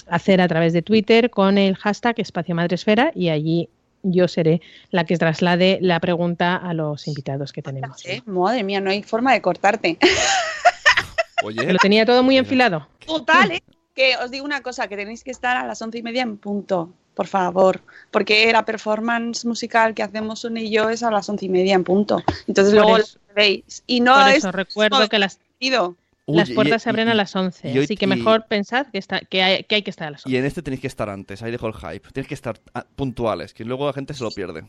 [0.08, 3.68] hacer a través de Twitter con el hashtag Espacio Madresfera y allí
[4.02, 4.60] yo seré
[4.90, 8.04] la que traslade la pregunta a los invitados que tenemos.
[8.06, 8.22] ¿eh?
[8.26, 9.98] Madre mía, no hay forma de cortarte.
[11.44, 12.86] Oye, Lo tenía todo muy enfilado.
[13.04, 13.62] Total, ¿eh?
[13.94, 16.36] Que os digo una cosa, que tenéis que estar a las once y media en
[16.38, 21.28] punto, por favor, porque la performance musical que hacemos Sune y yo es a las
[21.28, 22.22] once y media en punto.
[22.46, 23.82] Entonces Por luego eso- lo veis.
[23.86, 25.96] Y no Por es eso recuerdo que las divertido.
[26.26, 28.08] Uy, Las y- puertas se y- abren a las 11, y hoy- así que y-
[28.08, 30.34] mejor pensad que, está, que, hay, que hay que estar a las 11.
[30.34, 32.08] Y en este tenéis que estar antes, ahí dejo el hype.
[32.12, 34.64] Tienes que estar ah, puntuales, que luego la gente se lo pierde.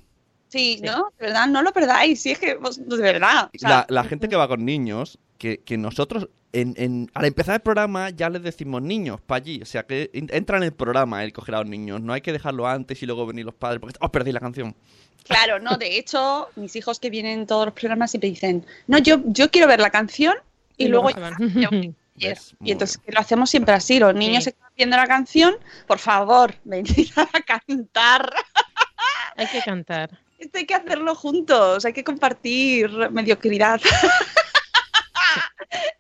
[0.49, 1.11] Sí, ¿no?
[1.19, 2.21] De verdad, no lo perdáis.
[2.21, 3.49] Sí, es que, pues, de verdad.
[3.55, 7.25] o sea, la, la gente que va con niños, que, que nosotros en, en- al
[7.25, 9.59] empezar el programa ya les decimos niños para allí.
[9.61, 12.01] O sea, que en- entra en el programa el coger a los niños.
[12.01, 14.75] No hay que dejarlo antes y luego venir los padres, porque os perdéis la canción.
[15.23, 18.97] Claro, no, de hecho, mis hijos que vienen en todos los programas siempre dicen, no,
[18.99, 20.35] yo, yo quiero ver la canción
[20.77, 21.09] y, luego...
[21.09, 21.36] se van.
[22.15, 22.55] ¿Ves?
[22.59, 24.51] Muy Y entonces lo hacemos siempre así, los niños Sí.
[24.51, 25.55] se quedan viendo la canción,
[25.88, 28.31] por favor, venid a cantar.
[29.36, 30.19] hay que cantar.
[30.38, 33.81] Esto hay que hacerlo juntos, hay que compartir mediocridad.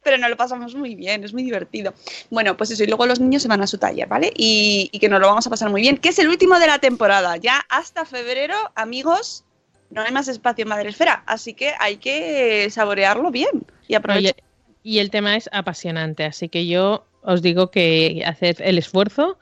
[0.03, 1.93] Pero nos lo pasamos muy bien, es muy divertido.
[2.29, 4.31] Bueno, pues eso, y luego los niños se van a su taller, ¿vale?
[4.35, 6.67] Y, y que nos lo vamos a pasar muy bien, que es el último de
[6.67, 7.37] la temporada.
[7.37, 9.45] Ya hasta febrero, amigos,
[9.89, 14.33] no hay más espacio en Madresfera, así que hay que saborearlo bien y aprovechar.
[14.35, 14.43] Oye,
[14.83, 19.39] y el tema es apasionante, así que yo os digo que haced el esfuerzo,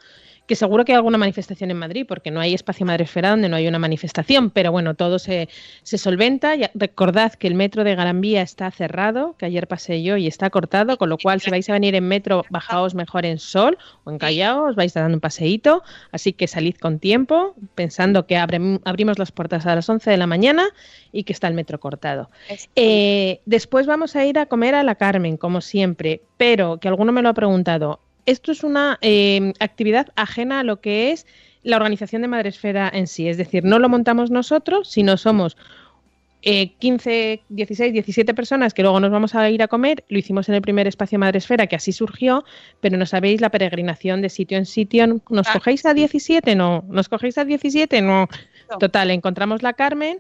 [0.52, 3.56] que seguro que hay alguna manifestación en Madrid, porque no hay espacio Madresfera donde no
[3.56, 5.48] hay una manifestación, pero bueno, todo se,
[5.82, 6.56] se solventa.
[6.56, 10.50] Ya- recordad que el metro de Garambía está cerrado, que ayer pasé yo y está
[10.50, 14.12] cortado, con lo cual si vais a venir en metro, bajaos mejor en Sol o
[14.12, 19.18] en Callao, os vais dando un paseíto, así que salid con tiempo, pensando que abrimos
[19.20, 20.66] las puertas a las 11 de la mañana
[21.14, 22.30] y que está el metro cortado.
[22.76, 27.14] Eh, después vamos a ir a comer a la Carmen, como siempre, pero que alguno
[27.14, 28.02] me lo ha preguntado.
[28.26, 31.26] Esto es una eh, actividad ajena a lo que es
[31.64, 33.28] la organización de Madresfera en sí.
[33.28, 35.58] Es decir, no lo montamos nosotros, sino somos
[36.44, 40.04] eh, 15, 16, 17 personas que luego nos vamos a ir a comer.
[40.10, 42.44] Lo hicimos en el primer espacio Madresfera, que así surgió,
[42.80, 45.22] pero no sabéis la peregrinación de sitio en sitio.
[45.30, 45.54] ¿Nos Ah.
[45.54, 46.56] cogéis a 17?
[46.56, 46.84] No.
[46.90, 48.02] ¿Nos cogéis a 17?
[48.02, 48.28] No.
[48.72, 48.78] No.
[48.80, 50.20] Total, encontramos la Carmen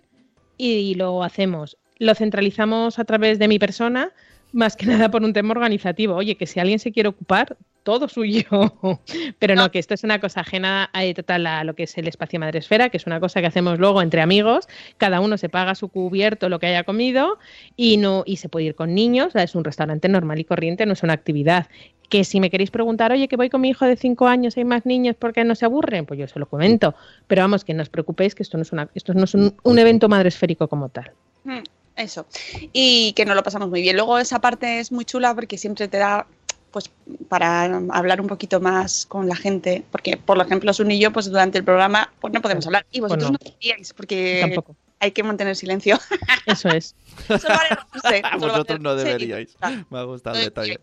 [0.57, 1.77] y lo hacemos.
[1.97, 4.11] Lo centralizamos a través de mi persona,
[4.53, 6.15] más que nada por un tema organizativo.
[6.15, 8.45] Oye, que si alguien se quiere ocupar, todo suyo.
[9.39, 12.07] Pero no, que esto es una cosa ajena eh, total a lo que es el
[12.07, 14.67] espacio Madresfera, que es una cosa que hacemos luego entre amigos.
[14.97, 17.39] Cada uno se paga su cubierto, lo que haya comido,
[17.75, 19.27] y no y se puede ir con niños.
[19.27, 21.67] o sea, es un restaurante normal y corriente, no es una actividad.
[22.09, 24.65] Que si me queréis preguntar, oye, que voy con mi hijo de 5 años, hay
[24.65, 26.05] más niños, ¿por qué no se aburren?
[26.05, 26.93] Pues yo se lo comento.
[27.27, 29.55] Pero vamos, que no os preocupéis, que esto no es, una, esto no es un,
[29.63, 31.11] un evento madresférico como tal.
[31.45, 31.59] Mm,
[31.95, 32.25] Eso.
[32.73, 33.95] Y que nos lo pasamos muy bien.
[33.95, 36.27] Luego esa parte es muy chula porque siempre te da
[36.71, 36.89] pues
[37.29, 41.25] para hablar un poquito más con la gente, porque por ejemplo Sun y yo pues
[41.29, 43.37] durante el programa pues no podemos hablar y vosotros no.
[43.41, 44.75] no podíais porque Tampoco.
[44.99, 45.99] hay que mantener silencio.
[46.45, 46.95] Eso es.
[47.27, 47.55] Solo
[48.03, 49.49] vale vosotros no deberíais.
[49.49, 49.85] está.
[49.89, 50.79] Me ha gustado el detalle.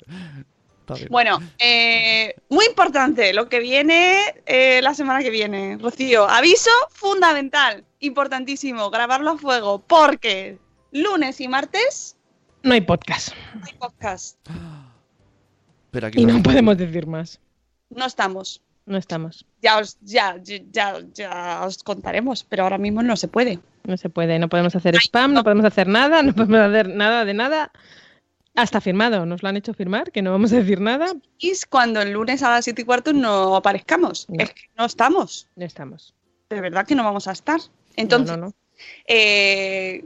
[0.81, 1.09] Está bien.
[1.11, 5.77] Bueno, eh, muy importante lo que viene eh, la semana que viene.
[5.81, 10.59] Rocío, aviso fundamental, importantísimo, grabarlo a fuego, porque
[10.92, 12.16] lunes y martes
[12.62, 13.35] No hay podcast.
[13.55, 14.38] no hay podcast.
[15.90, 17.40] Pero aquí Y no- podemos decir más.
[17.90, 18.61] No estamos.
[18.87, 19.44] No estamos.
[19.62, 23.59] Ya os, ya, ya, ya os contaremos, pero ahora mismo no se puede.
[23.85, 24.38] No se puede.
[24.38, 27.70] No podemos hacer spam, no podemos hacer nada, no podemos hacer nada de nada.
[28.55, 29.24] Hasta firmado.
[29.27, 31.12] Nos lo han hecho firmar, que no vamos a decir nada.
[31.38, 34.27] Y es cuando el lunes a las 7 y cuarto no aparezcamos.
[34.29, 34.42] No.
[34.42, 35.46] Es que no estamos.
[35.55, 36.14] No estamos.
[36.51, 37.61] De verdad que no vamos a estar.
[37.96, 38.55] Entonces, No, no, no.
[39.07, 40.05] Eh,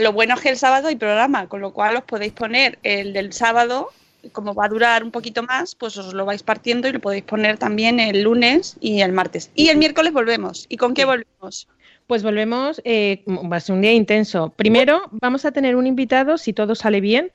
[0.00, 3.12] lo bueno es que el sábado hay programa, con lo cual os podéis poner el
[3.12, 3.90] del sábado,
[4.32, 7.24] como va a durar un poquito más, pues os lo vais partiendo y lo podéis
[7.24, 9.50] poner también el lunes y el martes.
[9.54, 10.66] Y el miércoles volvemos.
[10.68, 11.68] ¿Y con qué volvemos?
[12.06, 14.52] Pues volvemos, eh, va a ser un día intenso.
[14.56, 17.30] Primero, vamos a tener un invitado, si todo sale bien,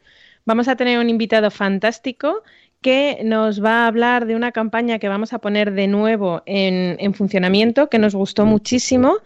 [0.46, 2.44] vamos a tener un invitado fantástico
[2.82, 6.98] que nos va a hablar de una campaña que vamos a poner de nuevo en,
[7.00, 9.18] en funcionamiento, que nos gustó muchísimo.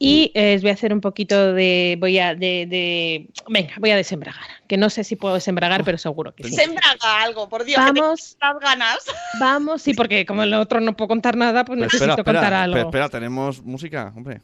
[0.00, 3.90] Y eh, os voy a hacer un poquito de, voy a, de, de- venga, voy
[3.90, 6.54] a desembragar, que no sé si puedo desembragar, pero seguro que sí.
[6.54, 8.98] Sembraga algo, por Dios, que Vamos, las ganas.
[9.40, 12.40] vamos, sí, porque como el otro no puedo contar nada, pues Pero necesito espera, espera,
[12.40, 12.74] contar algo.
[12.74, 14.40] pero espera, tenemos música, hombre.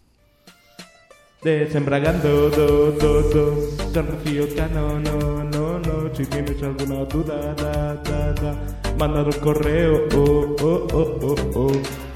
[1.42, 7.94] Desembragando, do, do, do, San Rocío Cano, no, no, no, si tienes alguna duda, da,
[7.96, 12.13] da, da, mandar un correo, oh, oh, oh, oh, oh.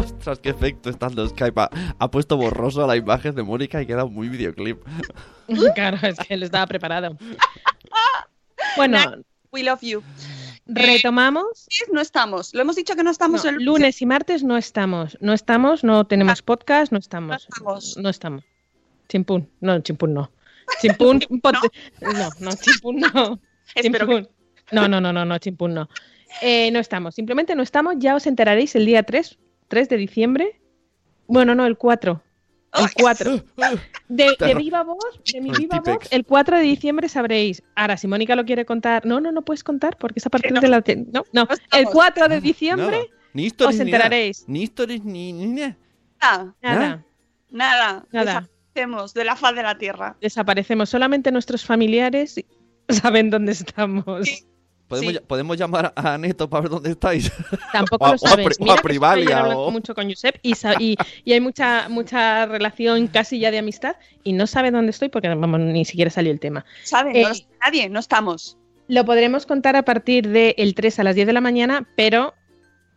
[0.00, 1.60] Ostras, qué efecto está dando Skype.
[1.60, 4.82] Ha, ha puesto borroso la imagen de Mónica y queda muy videoclip.
[5.74, 7.16] Claro, es que lo estaba preparado.
[8.76, 8.98] Bueno,
[9.50, 10.00] We love you.
[10.66, 11.66] retomamos.
[11.92, 12.54] No estamos.
[12.54, 15.18] Lo hemos dicho que no estamos No, el lunes y martes no estamos.
[15.20, 17.30] No estamos, no tenemos podcast, no estamos.
[17.30, 17.96] No estamos.
[17.96, 18.44] No estamos.
[19.08, 19.50] Chimpún.
[19.60, 20.30] No, chimpún no.
[20.80, 21.18] Chimpún.
[21.42, 21.56] pot-
[22.00, 23.40] No, no, chimpún no.
[23.82, 24.28] Chimpún.
[24.70, 25.88] No, no, no, no, no, chimpún no.
[26.42, 27.16] Eh, no estamos.
[27.16, 27.96] Simplemente no estamos.
[27.98, 29.36] Ya os enteraréis el día 3,
[29.70, 30.60] 3 de diciembre.
[31.28, 32.20] Bueno, no, el 4.
[32.76, 33.44] El 4.
[34.08, 37.62] De, de viva voz, de mi viva voz, el 4 de diciembre sabréis.
[37.76, 39.06] Ahora, si Mónica lo quiere contar.
[39.06, 40.60] No, no, no puedes contar porque es a partir no.
[40.60, 40.82] de la.
[41.12, 41.42] No, no.
[41.42, 41.92] El estamos.
[41.92, 42.40] 4 de Nada.
[42.40, 44.44] diciembre Ni os enteraréis.
[44.48, 45.76] Ni stories ni, ni nada.
[46.20, 47.04] Nada, Nada,
[47.50, 48.06] nada.
[48.10, 48.48] nada.
[48.74, 50.16] Desaparecemos de la faz de la tierra.
[50.20, 50.90] Desaparecemos.
[50.90, 52.44] Solamente nuestros familiares
[52.88, 54.26] saben dónde estamos.
[54.26, 54.49] Sí.
[54.90, 55.18] ¿Podemos, Sí.
[55.18, 57.30] ll- ¿Podemos llamar a Neto para ver dónde estáis?
[57.72, 58.46] Tampoco O a- lo sabes.
[58.58, 61.40] O a Mira que Privalia, hablando o- mucho con Josep y, sa- y, y hay
[61.40, 65.84] mucha mucha relación casi ya de amistad y no sabe dónde estoy porque vamos, ni
[65.86, 66.66] siquiera salió el tema.
[66.84, 67.16] ¿Saben?
[67.16, 68.58] Eh, No sabe nadie, no estamos.
[68.88, 72.34] Lo podremos contar a partir del 3 a las 10 de la mañana, pero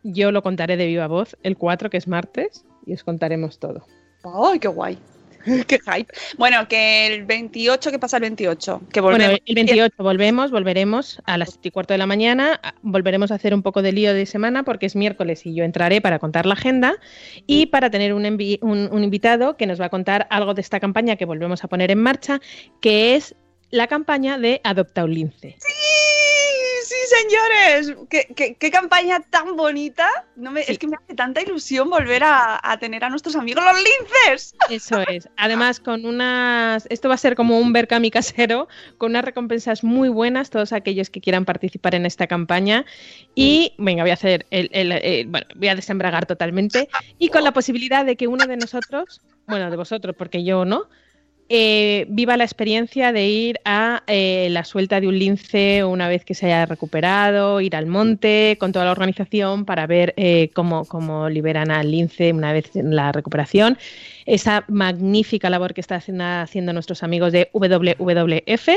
[0.02, 3.86] yo lo contaré de viva voz el 4, que es martes, y os contaremos todo.
[4.24, 4.98] ¡Ay, qué guay!
[5.68, 6.14] ¡Qué hype!
[6.38, 8.82] Bueno, que el 28, ¿qué pasa el 28?
[8.92, 9.28] Que volvemos.
[9.28, 13.32] Bueno, el 28 volvemos, volveremos a las 7 y cuarto de la mañana, a- volveremos
[13.32, 16.20] a hacer un poco de lío de semana porque es miércoles y yo entraré para
[16.20, 16.96] contar la agenda
[17.48, 21.16] y para tener un- un invitado que nos va a contar algo de esta campaña
[21.16, 22.40] que volvemos a poner en marcha,
[22.82, 23.36] que es
[23.72, 25.56] la campaña de Adopta un Lince.
[25.60, 25.74] ¡Sí!
[27.06, 28.08] ¡Sí, señores!
[28.10, 30.08] ¿Qué, qué, qué campaña tan bonita!
[30.36, 30.72] No me, Sí.
[30.74, 34.56] Es que me hace tanta ilusión volver a, a tener a nuestros amigos los linces.
[34.70, 35.28] Eso es.
[35.38, 36.86] Además, con unas.
[36.90, 41.10] Esto va a ser como un Berkami casero, con unas recompensas muy buenas, todos aquellos
[41.10, 42.86] que quieran participar en esta campaña.
[43.36, 44.46] Y, venga, voy a hacer.
[44.52, 46.88] El, el- el- bueno, voy a desembragar totalmente.
[47.20, 50.88] Y con la posibilidad de que uno de nosotros, bueno, de vosotros, porque yo no,
[51.50, 56.24] eh, viva la experiencia de ir a eh, la suelta de un lince una vez
[56.24, 61.30] que se haya recuperado, ir al monte con toda la organización para ver eh, cómo,
[61.30, 63.78] liberan al lince una vez en la recuperación.
[64.26, 68.70] Esa magnífica labor que están haciendo, haciendo nuestros amigos de WWF.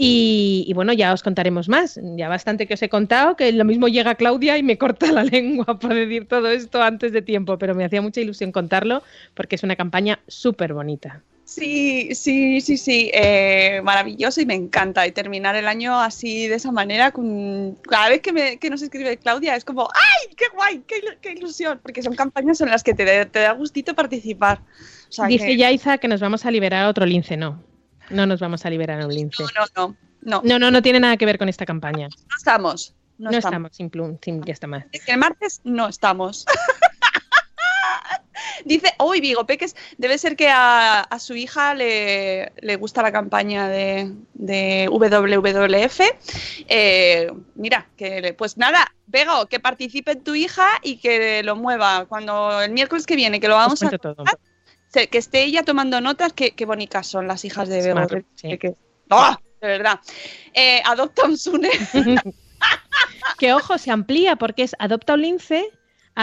[0.00, 2.00] Y, y bueno, ya os contaremos más.
[2.16, 5.24] Ya bastante que os he contado, que lo mismo llega Claudia y me corta la
[5.24, 9.02] lengua por decir todo esto antes de tiempo, pero me hacía mucha ilusión contarlo
[9.34, 11.22] porque es una campaña súper bonita.
[11.48, 13.10] Sí, sí, sí, sí.
[13.14, 15.06] eh, maravilloso y me encanta.
[15.06, 17.74] Y terminar el año así, de esa manera, con...
[17.88, 20.82] cada vez que, me, que nos escribe Claudia, es como ¡ay, qué guay!
[20.86, 21.80] ¡Qué, ilu- qué ilusión!
[21.82, 24.60] Porque son campañas en las que te, da- te da gustito participar.
[25.08, 27.38] O sea, Dice que- Yaiza que nos vamos a liberar a otro lince.
[27.38, 27.64] No,
[28.10, 29.42] no nos vamos a liberar a un lince.
[29.42, 29.96] No, no, no.
[30.20, 32.08] No, No, no, no tiene nada que ver con esta campaña.
[32.08, 32.94] no estamos.
[33.16, 33.44] No, No, estamos.
[33.54, 34.84] estamos, sin plum, sin ya está más.
[35.06, 36.44] El martes no estamos.
[38.64, 43.12] Dice, uy, Vigo Peques, debe ser que a, a su hija le, le gusta la
[43.12, 46.00] campaña de, de WWF.
[46.68, 52.06] Eh, mira, que le- pues nada, Vego, que participe tu hija y que lo mueva.
[52.06, 53.86] Cuando el miércoles que viene, que lo Os vamos a
[55.08, 58.00] que esté ella tomando notas, qué, qué bonitas son las hijas de Vego.
[59.10, 59.38] ¡Ah!
[59.60, 60.00] De verdad.
[60.54, 61.70] Eh, adopta un Sune.
[63.38, 65.68] Que ojo, se amplía porque es adopta un lince,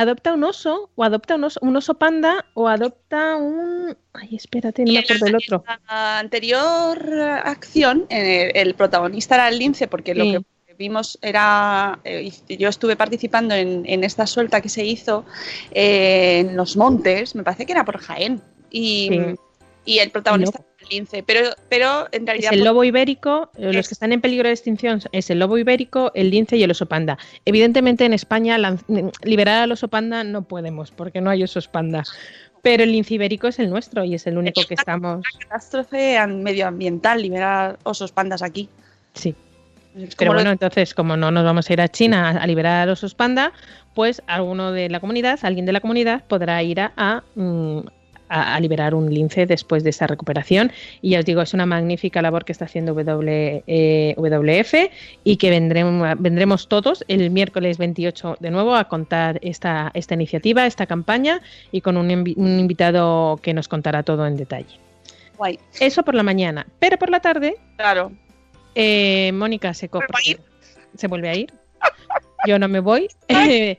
[0.01, 3.95] adopta un oso, o adopta un oso, un oso panda, o adopta un.
[4.13, 5.63] Ay, espérate, no me acuerdo del otro.
[5.87, 6.97] la anterior
[7.43, 10.23] acción, eh, el protagonista era el lince, porque lo
[10.67, 11.99] que vimos era.
[12.03, 15.25] eh, yo estuve participando en, en esta suelta que se hizo
[15.71, 18.41] eh, en los montes, me parece que era por Jaén.
[18.69, 19.35] Y, Sí.
[19.85, 22.53] y el protagonista el lince, pero, pero en Es realidad.
[22.53, 25.57] el lobo ibérico, eh, los Es- que están en peligro de extinción es el lobo
[25.57, 27.17] ibérico, el lince y el oso panda.
[27.45, 28.79] Evidentemente en España lan-
[29.23, 32.03] liberar al oso panda no podemos porque no hay osos panda.
[32.61, 35.23] Pero el lince ibérico es el nuestro y es el único que estamos.
[35.39, 38.69] catástrofe an- medioambiental liberar osos pandas aquí.
[39.13, 39.35] Sí.
[39.95, 42.85] Es Pero bueno, entonces, como no nos vamos a ir a China a, liberar a
[42.87, 43.53] los osos panda,
[43.93, 47.79] pues alguno de la comunidad, alguien de la comunidad, podrá ir a, a, mm,
[48.29, 50.71] a- a liberar un lince después de esa recuperación.
[51.01, 54.89] Y ya os digo, es una magnífica labor que está haciendo W, eh, WF
[55.23, 60.65] y que vendremos, vendremos todos el miércoles 28 de nuevo a contar esta, esta iniciativa,
[60.65, 64.79] esta campaña y con un, un invitado que nos contará todo en detalle.
[65.37, 65.59] guay.
[65.79, 68.11] Eso por la mañana, pero por la tarde Claro.
[68.73, 69.89] eh, Mónica se,
[70.95, 71.53] se vuelve a ir.
[72.47, 73.07] Yo no me voy.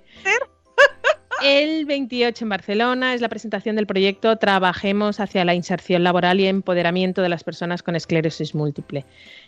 [1.42, 6.46] El 28 en Barcelona es la presentación del proyecto Trabajemos hacia la inserción laboral y
[6.46, 9.04] empoderamiento de las personas con esclerosis múltiple.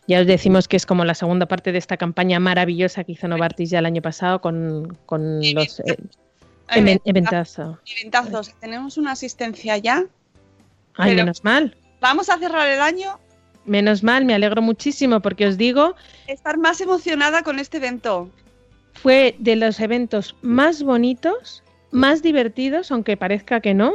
[0.06, 3.28] Ya os decimos que es como la segunda parte de esta campaña maravillosa que hizo
[3.28, 5.96] Novartis ya el año pasado con, con los eh,
[7.04, 7.78] eventazos.
[8.60, 10.04] Tenemos una asistencia ya.
[10.96, 11.76] Ay, menos mal.
[12.00, 13.18] Vamos a cerrar el año
[13.68, 15.94] Menos mal, me alegro muchísimo porque os digo,
[16.26, 18.30] estar más emocionada con este evento.
[18.94, 23.92] fue de los eventos más bonitos, más divertidos, aunque parezca que no,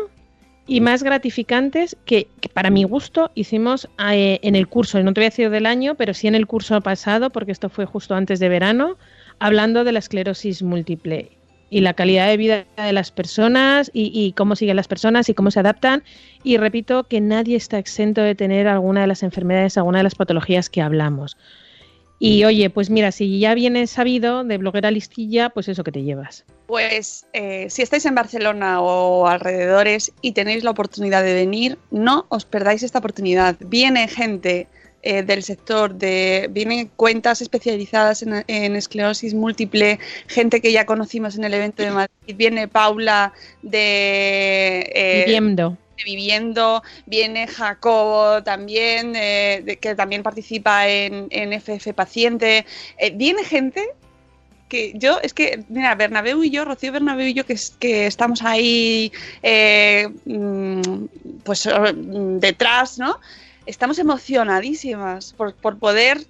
[0.65, 5.19] y más gratificantes que, que para mi gusto hicimos eh, en el curso, no te
[5.19, 8.15] voy a decir del año, pero sí en el curso pasado, porque esto fue justo
[8.15, 8.97] antes de verano,
[9.39, 11.31] hablando de la esclerosis múltiple.
[11.69, 15.33] y la calidad de vida de las personas y, y cómo siguen las personas y
[15.33, 16.03] cómo se adaptan.
[16.43, 20.13] Y repito que nadie está exento de tener alguna de las enfermedades, alguna de las
[20.13, 21.35] patologías que hablamos.
[22.25, 26.03] Y oye, pues mira, si ya vienes sabido de bloguera listilla, pues eso que te
[26.03, 26.45] llevas.
[26.67, 32.25] Pues eh, si estáis en Barcelona o alrededores y tenéis la oportunidad de venir, no
[32.29, 33.57] os perdáis esta oportunidad.
[33.59, 34.67] Viene gente
[35.01, 41.37] eh, del sector, de, vienen cuentas especializadas en, en esclerosis múltiple, gente que ya conocimos
[41.37, 44.89] en el evento de Madrid, viene Paula de...
[44.95, 45.77] eh, Viviendo.
[46.03, 52.65] Viviendo, viene Jacobo también, eh, que también participa en, en FF Paciente.
[52.97, 53.87] Eh, viene gente
[54.69, 58.41] que yo, es que, mira, Bernabéu y yo, Rocío Bernabéu y yo, que, que estamos
[58.41, 59.11] ahí,
[59.43, 60.81] eh, mm,
[61.43, 61.69] pues
[62.39, 63.19] detrás, ¿no?
[63.65, 66.25] Estamos emocionadísimas por, por poder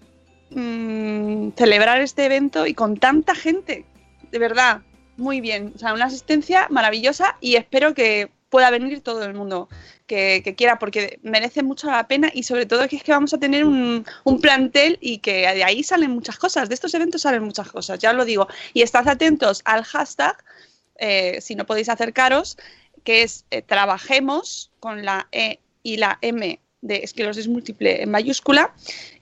[0.49, 3.85] mm, celebrar este evento y con tanta gente,
[4.29, 4.81] de verdad,
[5.17, 5.71] muy bien.
[5.75, 9.67] O sea, una asistencia maravillosa y espero que pueda venir todo el mundo
[10.05, 13.39] que, quiera porque merece mucho la pena y sobre todo que es que vamos a
[13.39, 17.43] tener un, un plantel y que de ahí salen muchas cosas, de estos eventos salen
[17.43, 18.47] muchas cosas, ya os lo digo.
[18.75, 20.37] Y estad atentos al hashtag,
[20.97, 22.57] eh, si no podéis acercaros,
[23.03, 28.75] que es eh, trabajemos con la E y la M de esclerosis múltiple en mayúscula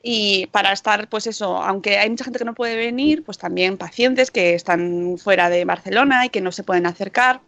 [0.03, 3.77] y para estar, pues eso, aunque hay mucha gente que no puede venir, pues también
[3.77, 7.39] pacientes que están fuera de Barcelona y que no se pueden acercar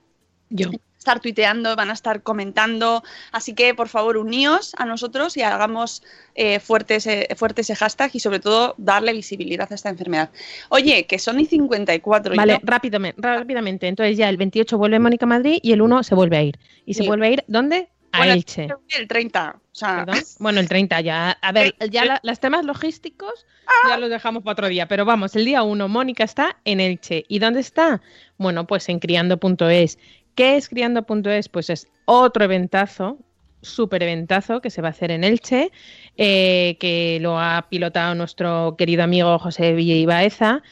[0.49, 0.69] Yo.
[1.04, 3.04] Estar tuiteando, van a estar comentando.
[3.34, 6.01] Así que, por favor, uníos a nosotros y hagamos
[6.36, 10.30] eh, fuerte, ese, fuerte ese hashtag y, sobre todo, darle visibilidad a esta enfermedad.
[10.70, 12.34] Oye, que son y 54.
[12.34, 13.88] y Vale, no- rápidamente, rápidamente.
[13.89, 16.58] Entonces ya el 28 vuelve Mónica Madrid y el 1 se vuelve a ir.
[16.86, 17.89] ¿Y se vuelve a ir dónde?
[18.14, 18.68] A Bueno, Elche.
[18.89, 19.56] El 30.
[19.58, 20.06] O sea.
[20.38, 21.32] Bueno, el 30 ya.
[21.41, 23.47] A ver, ya la- los temas logísticos
[23.89, 24.88] ya los dejamos para otro día.
[24.88, 27.26] Pero vamos, el día 1 Mónica está en Elche.
[27.28, 28.01] ¿Y dónde está?
[28.38, 29.97] Bueno, pues en criando.es.
[30.36, 31.49] ¿Qué es criando.es?
[31.49, 33.19] Pues es otro eventazo,
[33.61, 35.71] súper eventazo que se va a hacer en Elche,
[36.17, 40.63] eh, que lo ha pilotado nuestro querido amigo José Villa Ibaeza.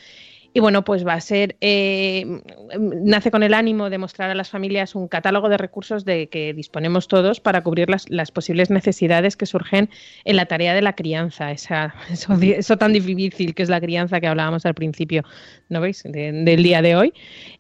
[0.54, 2.42] Y bueno, pues va a ser, eh,
[2.78, 6.54] nace con el ánimo de mostrar a las familias un catálogo de recursos de que
[6.54, 9.90] disponemos todos para cubrir las, posibles necesidades que surgen
[10.26, 14.28] en la tarea de la crianza, esa, eso, tan difícil que es la crianza que
[14.28, 15.24] hablábamos al principio,
[15.70, 17.14] ¿no veis?, De- del día de hoy.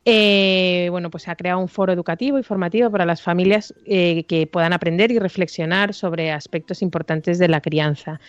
[0.03, 4.47] Eh, bueno, pues ha creado un foro educativo y formativo para las familias eh, que
[4.47, 8.19] puedan aprender y reflexionar sobre aspectos importantes de la crianza.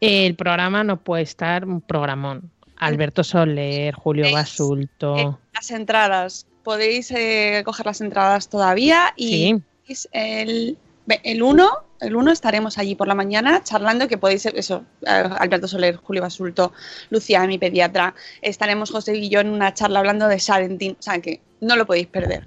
[0.00, 2.50] El programa no puede estar un programón.
[2.76, 5.16] Alberto Soler, Julio Basulto.
[5.16, 6.46] eh, las entradas.
[6.62, 9.62] Podéis eh, coger las entradas todavía y Sí.
[9.88, 10.78] es el,
[11.22, 11.70] el 1,
[12.00, 16.22] el 1 estaremos allí por la mañana charlando, que podéis, eso, eh, Alberto Soler, Julio
[16.22, 16.72] Basulto,
[17.10, 21.20] Lucía, mi pediatra, estaremos José y yo en una charla hablando de Sarentín, o sea
[21.20, 22.46] que no lo podéis perder.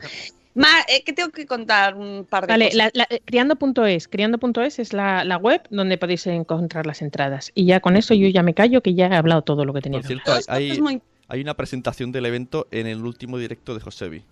[0.57, 2.77] Ma, eh, que tengo que contar un par de Vale, cosas.
[2.77, 4.07] la, la- eh, criando.es.
[4.07, 7.51] Criando.es es la, la web donde podéis encontrar las entradas.
[7.53, 9.81] Y ya con eso yo ya me callo que ya he hablado todo lo que
[9.81, 13.73] tenía Por que cierto, hay, muy- hay una presentación del evento en el último directo
[13.75, 14.23] de Josebi.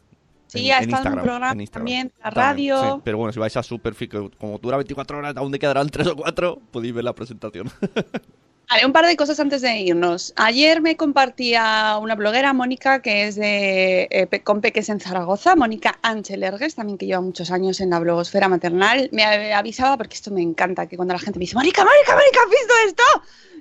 [0.47, 2.95] Sí, en- ha en estado en un programa en también, la También, radio.
[2.95, 5.89] sí, pero bueno, si vais a Superfit, que como dura 24 horas, aún te quedarán
[5.89, 7.69] 3 o 4, podéis ver la presentación.
[8.67, 10.33] Vale, un par de cosas antes de irnos.
[10.37, 15.55] Ayer me compartía una bloguera, Mónica, que es de eh, Pe- con Peques en Zaragoza,
[15.55, 19.07] Mónica Ángel Ergues, también que lleva muchos años en la blogosfera maternal.
[19.11, 22.39] Me avisaba, porque esto me encanta, que cuando la gente me dice, Mónica, Mónica, Mónica,
[22.43, 23.03] ¿has visto esto?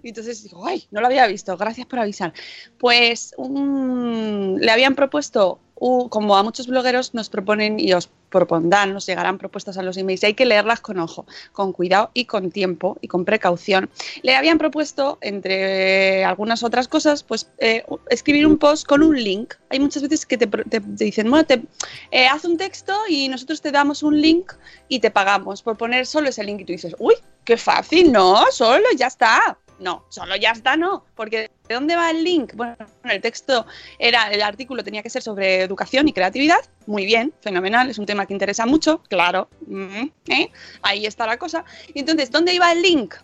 [0.02, 2.32] Y entonces digo, ay, no lo había visto, gracias por avisar.
[2.78, 9.38] Pues le habían propuesto, como a muchos blogueros nos proponen y os propondrán, nos llegarán
[9.38, 12.98] propuestas a los emails, y hay que leerlas con ojo, con cuidado y con tiempo
[13.00, 13.88] y con precaución.
[14.22, 19.54] Le habían propuesto, entre algunas otras cosas, pues eh, escribir un post con un link.
[19.70, 20.48] Hay muchas veces que te
[20.80, 21.62] dicen, bueno, te,
[22.10, 24.52] eh, haz un texto y nosotros te damos un link
[24.88, 27.14] y te pagamos por poner solo ese link y tú dices, uy,
[27.44, 29.58] qué fácil, no, solo ya está.
[29.78, 32.54] No, solo ya está, no, porque ¿de dónde va el link?
[32.54, 33.66] Bueno, el texto
[33.98, 38.06] era, el artículo tenía que ser sobre educación y creatividad, muy bien, fenomenal, es un
[38.06, 40.50] tema que interesa mucho, claro, mm, ¿eh?
[40.82, 41.64] ahí está la cosa.
[41.94, 43.14] Entonces, ¿dónde iba el link?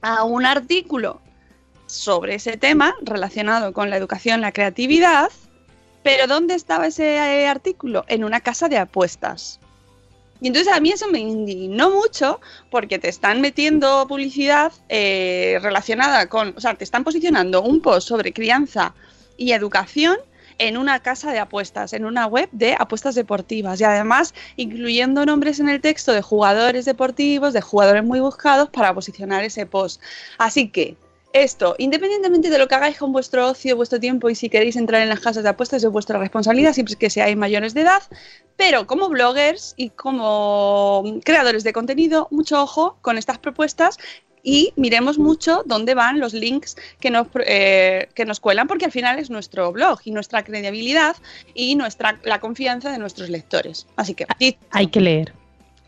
[0.00, 1.20] A un artículo
[1.86, 5.30] sobre ese tema relacionado con la educación, la creatividad,
[6.02, 8.04] pero ¿dónde estaba ese eh, artículo?
[8.08, 9.58] En una casa de apuestas.
[10.40, 16.28] Y entonces a mí eso me indignó mucho porque te están metiendo publicidad eh, relacionada
[16.28, 18.94] con, o sea, te están posicionando un post sobre crianza
[19.36, 20.16] y educación
[20.58, 25.60] en una casa de apuestas, en una web de apuestas deportivas y además incluyendo nombres
[25.60, 30.02] en el texto de jugadores deportivos, de jugadores muy buscados para posicionar ese post.
[30.36, 30.96] Así que
[31.32, 35.02] Esto, independientemente de lo que hagáis con vuestro ocio, vuestro tiempo y si queréis entrar
[35.02, 38.02] en las casas de apuestas es vuestra responsabilidad, siempre que seáis mayores de edad,
[38.56, 43.98] pero como bloggers y como creadores de contenido, mucho ojo con estas propuestas
[44.42, 48.92] y miremos mucho dónde van los links que nos, eh, que nos cuelan, porque al
[48.92, 51.16] final es nuestro blog y nuestra credibilidad
[51.54, 53.86] y nuestra, la confianza de nuestros lectores.
[53.96, 54.26] Así que,
[54.70, 55.34] Hay que leer.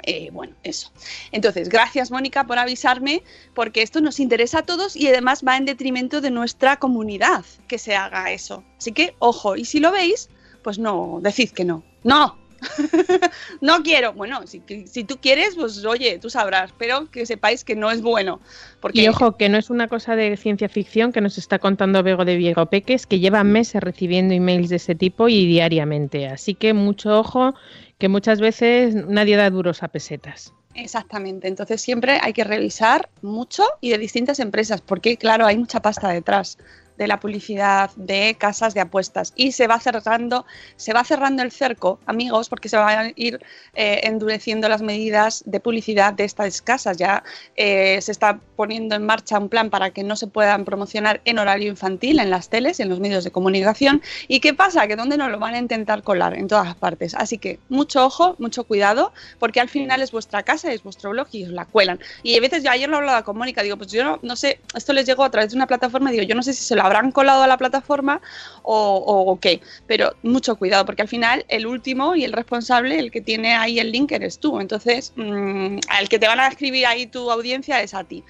[0.04, 0.92] Eh, bueno, eso.
[1.32, 3.22] Entonces, gracias Mónica por avisarme,
[3.54, 7.78] porque esto nos interesa a todos y además va en detrimento de nuestra comunidad que
[7.78, 8.64] se haga eso.
[8.78, 10.28] Así que, ojo, y si lo veis,
[10.62, 11.82] pues no, decid que no.
[12.02, 12.40] ¡No!
[13.60, 14.12] no quiero.
[14.12, 14.60] Bueno, si,
[15.04, 18.40] tú quieres, pues oye, tú sabrás, pero que sepáis que no es bueno.
[18.80, 22.02] Porque Y ojo, que no es una cosa de ciencia ficción que nos está contando
[22.02, 26.26] Bego de Viego Peques, que lleva meses recibiendo emails de ese tipo y diariamente.
[26.26, 27.54] Así que mucho ojo,
[28.00, 30.52] que muchas veces nadie da duros a pesetas.
[30.74, 35.82] Exactamente, entonces siempre hay que revisar mucho y de distintas empresas, porque claro, hay mucha
[35.82, 36.58] pasta detrás
[37.00, 40.44] de la publicidad de casas de apuestas y se va cerrando,
[40.76, 43.40] se va cerrando el cerco, amigos, porque se van a ir
[43.72, 46.98] eh, endureciendo las medidas de publicidad de estas casas.
[46.98, 47.24] Ya
[47.56, 51.38] eh, se está poniendo en marcha un plan para que no se puedan promocionar en
[51.38, 54.02] horario infantil en las teles, en los medios de comunicación.
[54.28, 54.86] ¿Y qué pasa?
[54.86, 57.14] Que donde nos lo van a intentar colar en todas partes.
[57.14, 61.28] Así que mucho ojo, mucho cuidado, porque al final es vuestra casa, es vuestro blog
[61.32, 61.98] y os la cuelan.
[62.22, 64.60] Y a veces yo ayer lo hablaba con Mónica, digo, pues yo no, no sé,
[64.74, 66.89] esto les llegó a través de una plataforma, digo, yo no sé si se lo
[66.90, 68.20] habrán colado a la plataforma
[68.62, 72.98] o, o, o qué, pero mucho cuidado, porque al final el último y el responsable,
[72.98, 74.60] el que tiene ahí el link eres tú.
[74.60, 78.24] Entonces, mmm, al que te van a escribir ahí tu audiencia es a ti.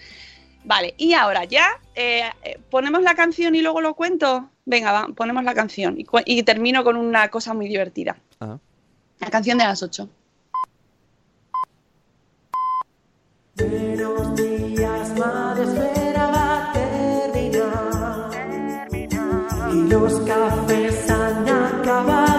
[0.65, 2.23] Vale, y ahora ya eh,
[2.71, 4.51] ponemos la canción y luego lo cuento.
[4.67, 8.19] Venga, va, ponemos la canción y, y, termino con una cosa muy divertida.
[8.41, 8.59] Ah.
[9.21, 10.09] La canción de las 8.
[13.57, 16.00] Buenos días, madre
[19.73, 22.30] Y los cafés han acabado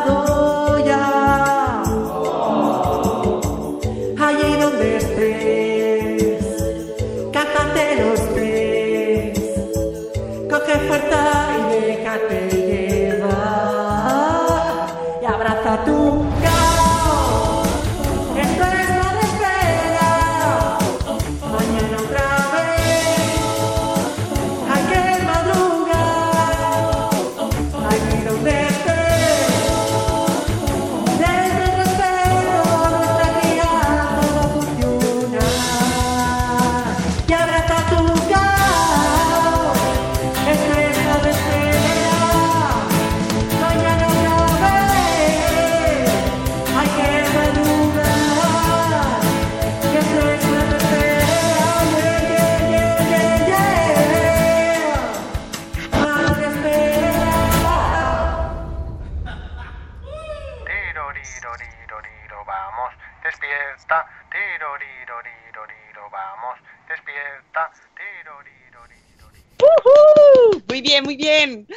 [71.12, 71.68] Muy bien.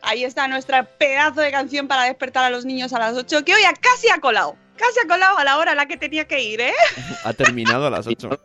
[0.00, 3.52] Ahí está nuestra pedazo de canción para despertar a los niños a las 8, que
[3.54, 4.56] hoy casi ha colado.
[4.76, 6.72] Casi ha colado a la hora a la que tenía que ir, ¿eh?
[7.22, 8.30] Ha terminado a las 8.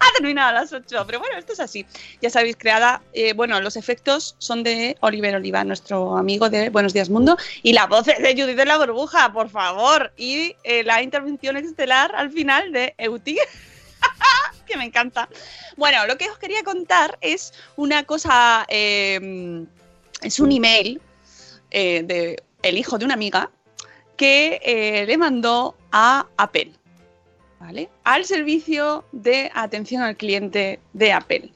[0.00, 1.84] Ha terminado a las 8, pero bueno, esto es así.
[2.22, 6.94] Ya sabéis, creada, eh, bueno, los efectos son de Oliver Oliva, nuestro amigo de Buenos
[6.94, 11.02] Días Mundo, y la voz de Judith de la Burbuja, por favor, y eh, la
[11.02, 13.36] intervención estelar al final de Euti.
[14.66, 15.28] que me encanta.
[15.76, 19.66] Bueno, lo que os quería contar es una cosa, eh,
[20.22, 21.00] es un email
[21.70, 23.50] eh, de el hijo de una amiga
[24.16, 26.72] que eh, le mandó a Apple,
[27.58, 27.88] ¿vale?
[28.04, 31.52] Al servicio de atención al cliente de Apple.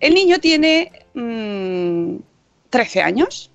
[0.00, 2.16] El niño tiene mm,
[2.70, 3.50] 13 años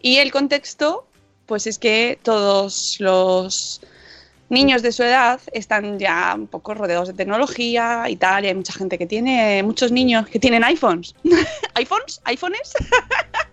[0.00, 1.06] y el contexto,
[1.46, 3.80] pues es que todos los
[4.48, 8.54] niños de su edad están ya un poco rodeados de tecnología y tal, y hay
[8.54, 11.14] mucha gente que tiene, muchos niños que tienen iPhones.
[11.74, 12.20] ¿iPhones?
[12.24, 12.72] ¿iPhones?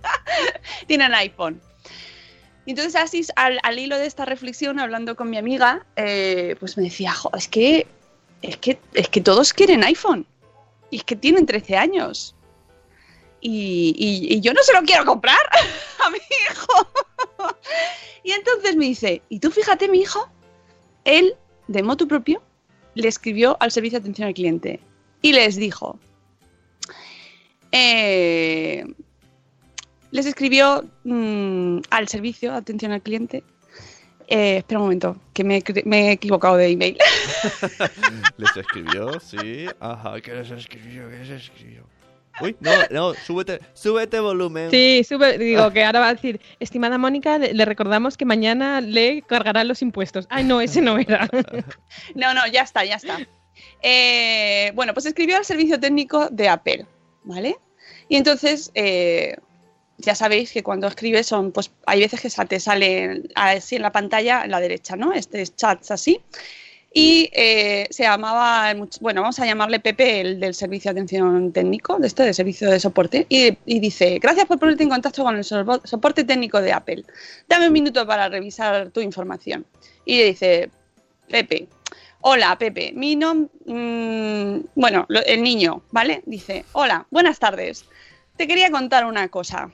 [0.87, 1.61] tienen iPhone.
[2.65, 6.77] Y entonces así, al, al, hilo de esta reflexión, hablando con mi amiga, eh, pues
[6.77, 7.85] me decía, jo, es que,
[8.41, 10.25] es, que, es que todos quieren iPhone.
[10.89, 12.35] Y es que tienen 13 años.
[13.39, 15.37] Y, y, y yo no se lo quiero comprar
[16.05, 16.87] a mi hijo.
[18.23, 20.27] y entonces me dice, y tú fíjate, mi hijo,
[21.05, 21.35] él,
[21.67, 22.41] de motu propio,
[22.95, 24.79] le escribió al servicio de atención al cliente
[25.21, 25.99] y les dijo,
[27.71, 28.85] eh,
[30.11, 33.43] les escribió mmm, al servicio de atención al cliente.
[34.27, 36.97] Eh, espera un momento, que me, me, he equivocado de email.
[38.37, 39.19] ¿Les escribió?
[39.19, 39.67] Sí.
[39.79, 41.09] Ajá, ¿qué les escribió?
[41.09, 41.83] ¿Qué les escribió?
[42.41, 44.69] Uy, no, no, súbete, súbete volumen.
[44.69, 49.21] Sí, sube- digo que ahora va a decir, estimada Mónica, le, recordamos que mañana le
[49.21, 50.25] cargarán los impuestos.
[50.29, 51.29] Ay, no, ese no era.
[52.15, 53.19] No, no, ya está, ya está.
[53.81, 56.85] Eh, bueno, pues escribió al servicio técnico de Apple,
[57.23, 57.57] ¿vale?
[58.09, 59.37] Y entonces, eh,
[59.97, 63.91] ya sabéis que cuando escribes son, pues hay veces que te sale así en la
[63.91, 65.13] pantalla, en la derecha, ¿no?
[65.13, 66.21] Este es chats así.
[66.97, 71.97] Y eh, se llamaba, bueno, vamos a llamarle Pepe, el del servicio de atención técnico,
[71.99, 75.43] de este, del servicio de soporte, y, dice, gracias por ponerte en contacto con el
[75.43, 77.03] sopo- soporte técnico de Apple.
[77.49, 79.65] Dame un minuto para revisar tu información.
[80.05, 80.69] Y dice,
[81.27, 81.67] Pepe,
[82.21, 83.49] hola Pepe, mi nombre,
[84.75, 86.23] bueno, lo- el niño, ¿vale?
[86.25, 87.83] Dice, hola, buenas tardes.
[88.37, 89.69] Te quería contar una cosa.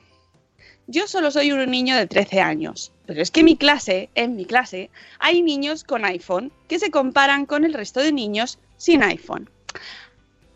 [0.88, 4.36] Yo solo soy un niño de 13 años, pero es que en mi clase, en
[4.36, 4.88] mi clase,
[5.18, 9.50] hay niños con iPhone que se comparan con el resto de niños sin iPhone.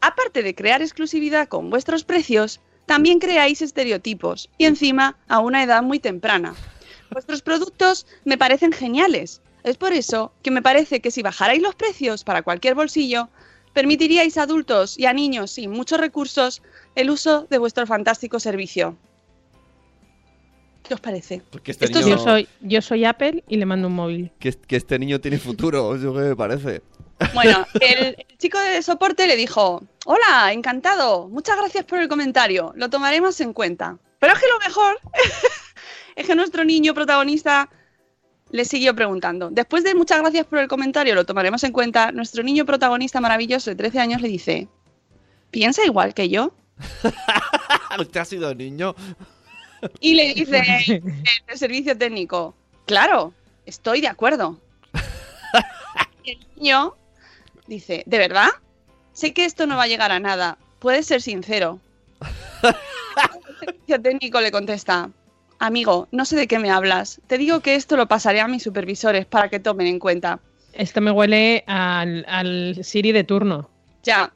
[0.01, 5.83] Aparte de crear exclusividad con vuestros precios, también creáis estereotipos y encima a una edad
[5.83, 6.55] muy temprana.
[7.11, 9.43] Vuestros productos me parecen geniales.
[9.63, 13.29] Es por eso que me parece que si bajarais los precios para cualquier bolsillo,
[13.75, 16.63] permitiríais a adultos y a niños sin muchos recursos
[16.95, 18.97] el uso de vuestro fantástico servicio.
[20.87, 21.43] ¿Qué os parece?
[21.65, 24.31] Este Esto niño, Yo soy, yo soy Apple y le mando un móvil.
[24.39, 26.83] que, que este niño tiene futuro, eso que me parece.
[27.35, 32.73] Bueno, el, el chico de soporte le dijo, hola, encantado, muchas gracias por el comentario,
[32.77, 33.99] lo tomaremos en cuenta.
[34.19, 34.99] Pero es que lo mejor
[36.17, 37.69] es que nuestro niño protagonista
[38.51, 39.51] le siguió preguntando.
[39.51, 43.71] Después de muchas gracias por el comentario, lo tomaremos en cuenta, nuestro niño protagonista maravilloso
[43.71, 44.69] de 13 años le dice,
[45.51, 46.53] ¿piensa igual que yo?
[47.99, 48.95] ¿Usted ha sido niño?
[50.01, 50.63] Y le dice
[51.49, 52.55] el, servicio técnico,
[52.87, 53.33] claro,
[53.65, 54.61] estoy de acuerdo.
[56.25, 56.95] Y el niño
[57.67, 58.49] dice, ¿de verdad?
[59.13, 60.59] Sé que esto no va a llegar a nada.
[60.79, 61.81] Puedes ser sincero.
[62.63, 62.75] El
[63.61, 65.11] servicio técnico le contesta,
[65.59, 67.21] amigo, no sé de qué me hablas.
[67.27, 70.41] Te digo que esto lo pasaré a mis supervisores para que tomen en cuenta.
[70.73, 73.71] Esto me huele al, al Siri de turno.
[74.03, 74.33] Ya.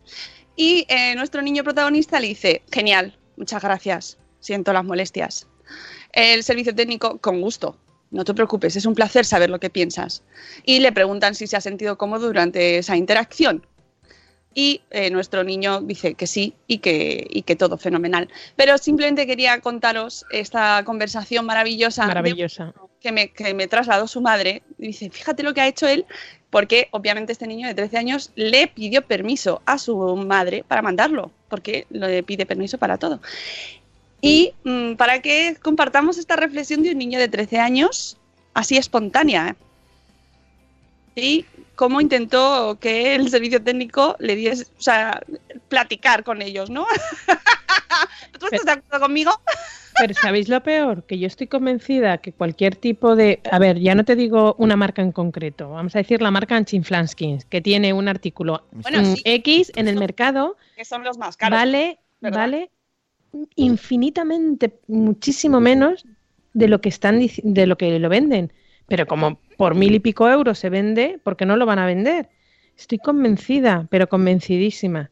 [0.57, 5.47] Y eh, nuestro niño protagonista le dice, genial, muchas gracias, siento las molestias.
[6.13, 7.77] El servicio técnico, con gusto,
[8.11, 10.23] no te preocupes, es un placer saber lo que piensas.
[10.65, 13.65] Y le preguntan si se ha sentido cómodo durante esa interacción.
[14.53, 18.29] Y eh, nuestro niño dice que sí y que, y que todo fenomenal.
[18.57, 22.75] Pero simplemente quería contaros esta conversación maravillosa Maravillosa.
[23.01, 24.65] que me, que me trasladó su madre.
[24.77, 26.05] Y dice, fíjate lo que ha hecho él,
[26.51, 31.31] porque obviamente este niño de 13 años le pidió permiso a su madre para mandarlo,
[31.49, 33.21] porque le pide permiso para todo.
[34.21, 38.17] Y mm, para que compartamos esta reflexión de un niño de 13 años,
[38.55, 39.49] así espontánea.
[39.49, 39.55] ¿eh?
[41.17, 41.45] Y
[41.75, 45.23] cómo intentó que el servicio técnico le diese, o sea,
[45.69, 46.87] platicar con ellos, ¿no?
[48.39, 49.33] ¿Tú estás de acuerdo conmigo?
[49.99, 51.05] Pero ¿sabéis lo peor?
[51.05, 53.41] Que yo estoy convencida que cualquier tipo de...
[53.51, 55.71] A ver, ya no te digo una marca en concreto.
[55.71, 59.23] Vamos a decir la marca Anchinflanskins, que tiene un artículo Bueno, sí.
[59.25, 61.59] X en el mercado, Que son los más caros.
[61.59, 62.41] vale, ¿verdad?
[62.41, 62.71] vale
[63.57, 66.05] infinitamente, muchísimo menos
[66.53, 68.53] de lo que están de lo que lo venden.
[68.87, 71.87] Pero como por mil y pico euros se vende, ¿por qué no lo van a
[71.87, 72.29] vender?
[72.77, 75.11] Estoy convencida, pero convencidísima.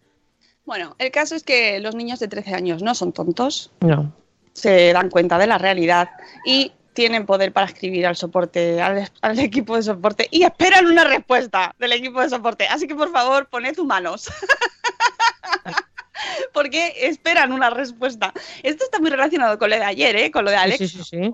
[0.64, 4.12] Bueno, el caso es que los niños de 13 años no son tontos, No.
[4.52, 6.08] se dan cuenta de la realidad
[6.44, 11.04] y tienen poder para escribir al soporte, al, al equipo de soporte y esperan una
[11.04, 12.66] respuesta del equipo de soporte.
[12.66, 14.28] Así que por favor, poned humanos.
[16.52, 18.32] Porque esperan una respuesta.
[18.62, 20.30] Esto está muy relacionado con lo de ayer, ¿eh?
[20.30, 20.78] con lo de Alex.
[20.78, 21.30] Sí, sí, sí.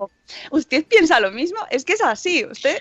[0.51, 1.59] ¿Usted piensa lo mismo?
[1.69, 2.45] Es que es así.
[2.45, 2.77] ¿Usted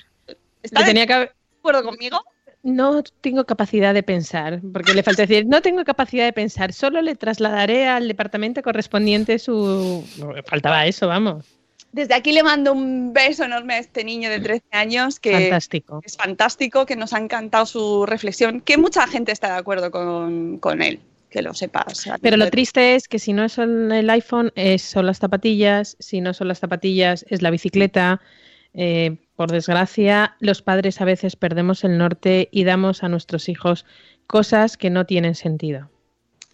[0.63, 2.23] está de que acuerdo conmigo?
[2.63, 7.03] No tengo capacidad de pensar, porque le falta decir, no tengo capacidad de pensar, solo
[7.03, 10.03] le trasladaré al departamento correspondiente su...
[10.17, 11.45] no, faltaba eso, vamos.
[11.93, 16.01] Desde aquí le mando un beso enorme a este niño de 13 años que Fantástico.
[16.03, 20.59] es fantástico, que nos ha encantado su reflexión, que mucha gente está de acuerdo con,
[20.59, 21.01] con él,
[21.35, 22.09] que lo sepas.
[22.23, 26.21] Pero lo triste es que si no son el iPhone, es, son las zapatillas, si
[26.21, 28.21] no son las zapatillas, es la bicicleta.
[28.73, 33.85] Eh, por desgracia, los padres a veces perdemos el norte y damos a nuestros hijos
[34.29, 35.91] cosas que no tienen sentido.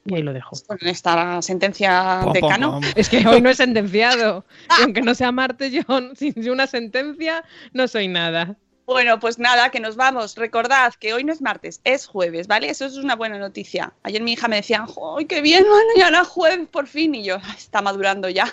[0.06, 0.56] Y ahí lo dejo.
[0.66, 2.80] Con esta sentencia de Cano.
[2.96, 4.46] Es que hoy no es sentenciado.
[4.80, 5.82] Y aunque no sea Marte, yo
[6.16, 8.56] sin una sentencia no soy nada.
[8.90, 10.34] Bueno, pues nada, que nos vamos.
[10.34, 12.70] Recordad que hoy no es martes, es jueves, ¿vale?
[12.70, 13.92] Eso es una buena noticia.
[14.02, 14.84] Ayer mi hija me decía,
[15.16, 15.64] ¡ay, qué bien!
[15.94, 17.14] Mañana jueves, por fin.
[17.14, 18.52] Y yo, "Ay, está madurando ya.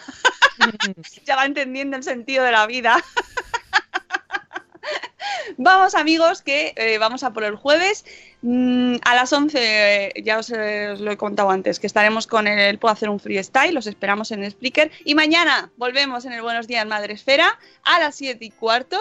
[1.26, 3.04] ya va entendiendo el sentido de la vida.
[5.58, 8.06] Vamos amigos, que eh, vamos a por el jueves.
[8.44, 12.28] Mm, a las 11, eh, ya os, eh, os lo he contado antes, que estaremos
[12.28, 14.92] con el Puedo hacer un freestyle, los esperamos en Spreaker.
[15.04, 19.00] Y mañana volvemos en el Buenos Días Madre Esfera a las 7 y cuarto.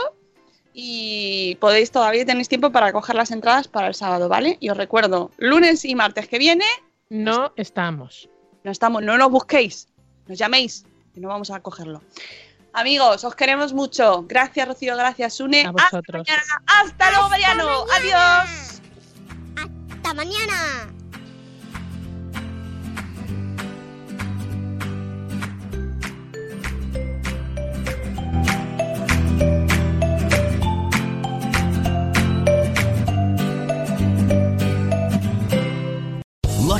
[0.78, 4.58] Y podéis todavía tenéis tiempo para coger las entradas para el sábado, ¿vale?
[4.60, 6.66] Y os recuerdo, lunes y martes que viene,
[7.08, 8.28] No estamos.
[8.62, 9.88] no estamos, no nos busquéis,
[10.26, 12.02] nos llaméis, que no vamos a cogerlo.
[12.74, 14.24] Amigos, os queremos mucho.
[14.28, 15.64] Gracias, Rocío, gracias, Sune.
[15.64, 16.28] A vosotros.
[16.28, 16.62] Hasta mañana.
[16.66, 17.84] Hasta luego, Mariano.
[17.96, 18.82] Adiós.
[19.56, 20.92] Hasta mañana.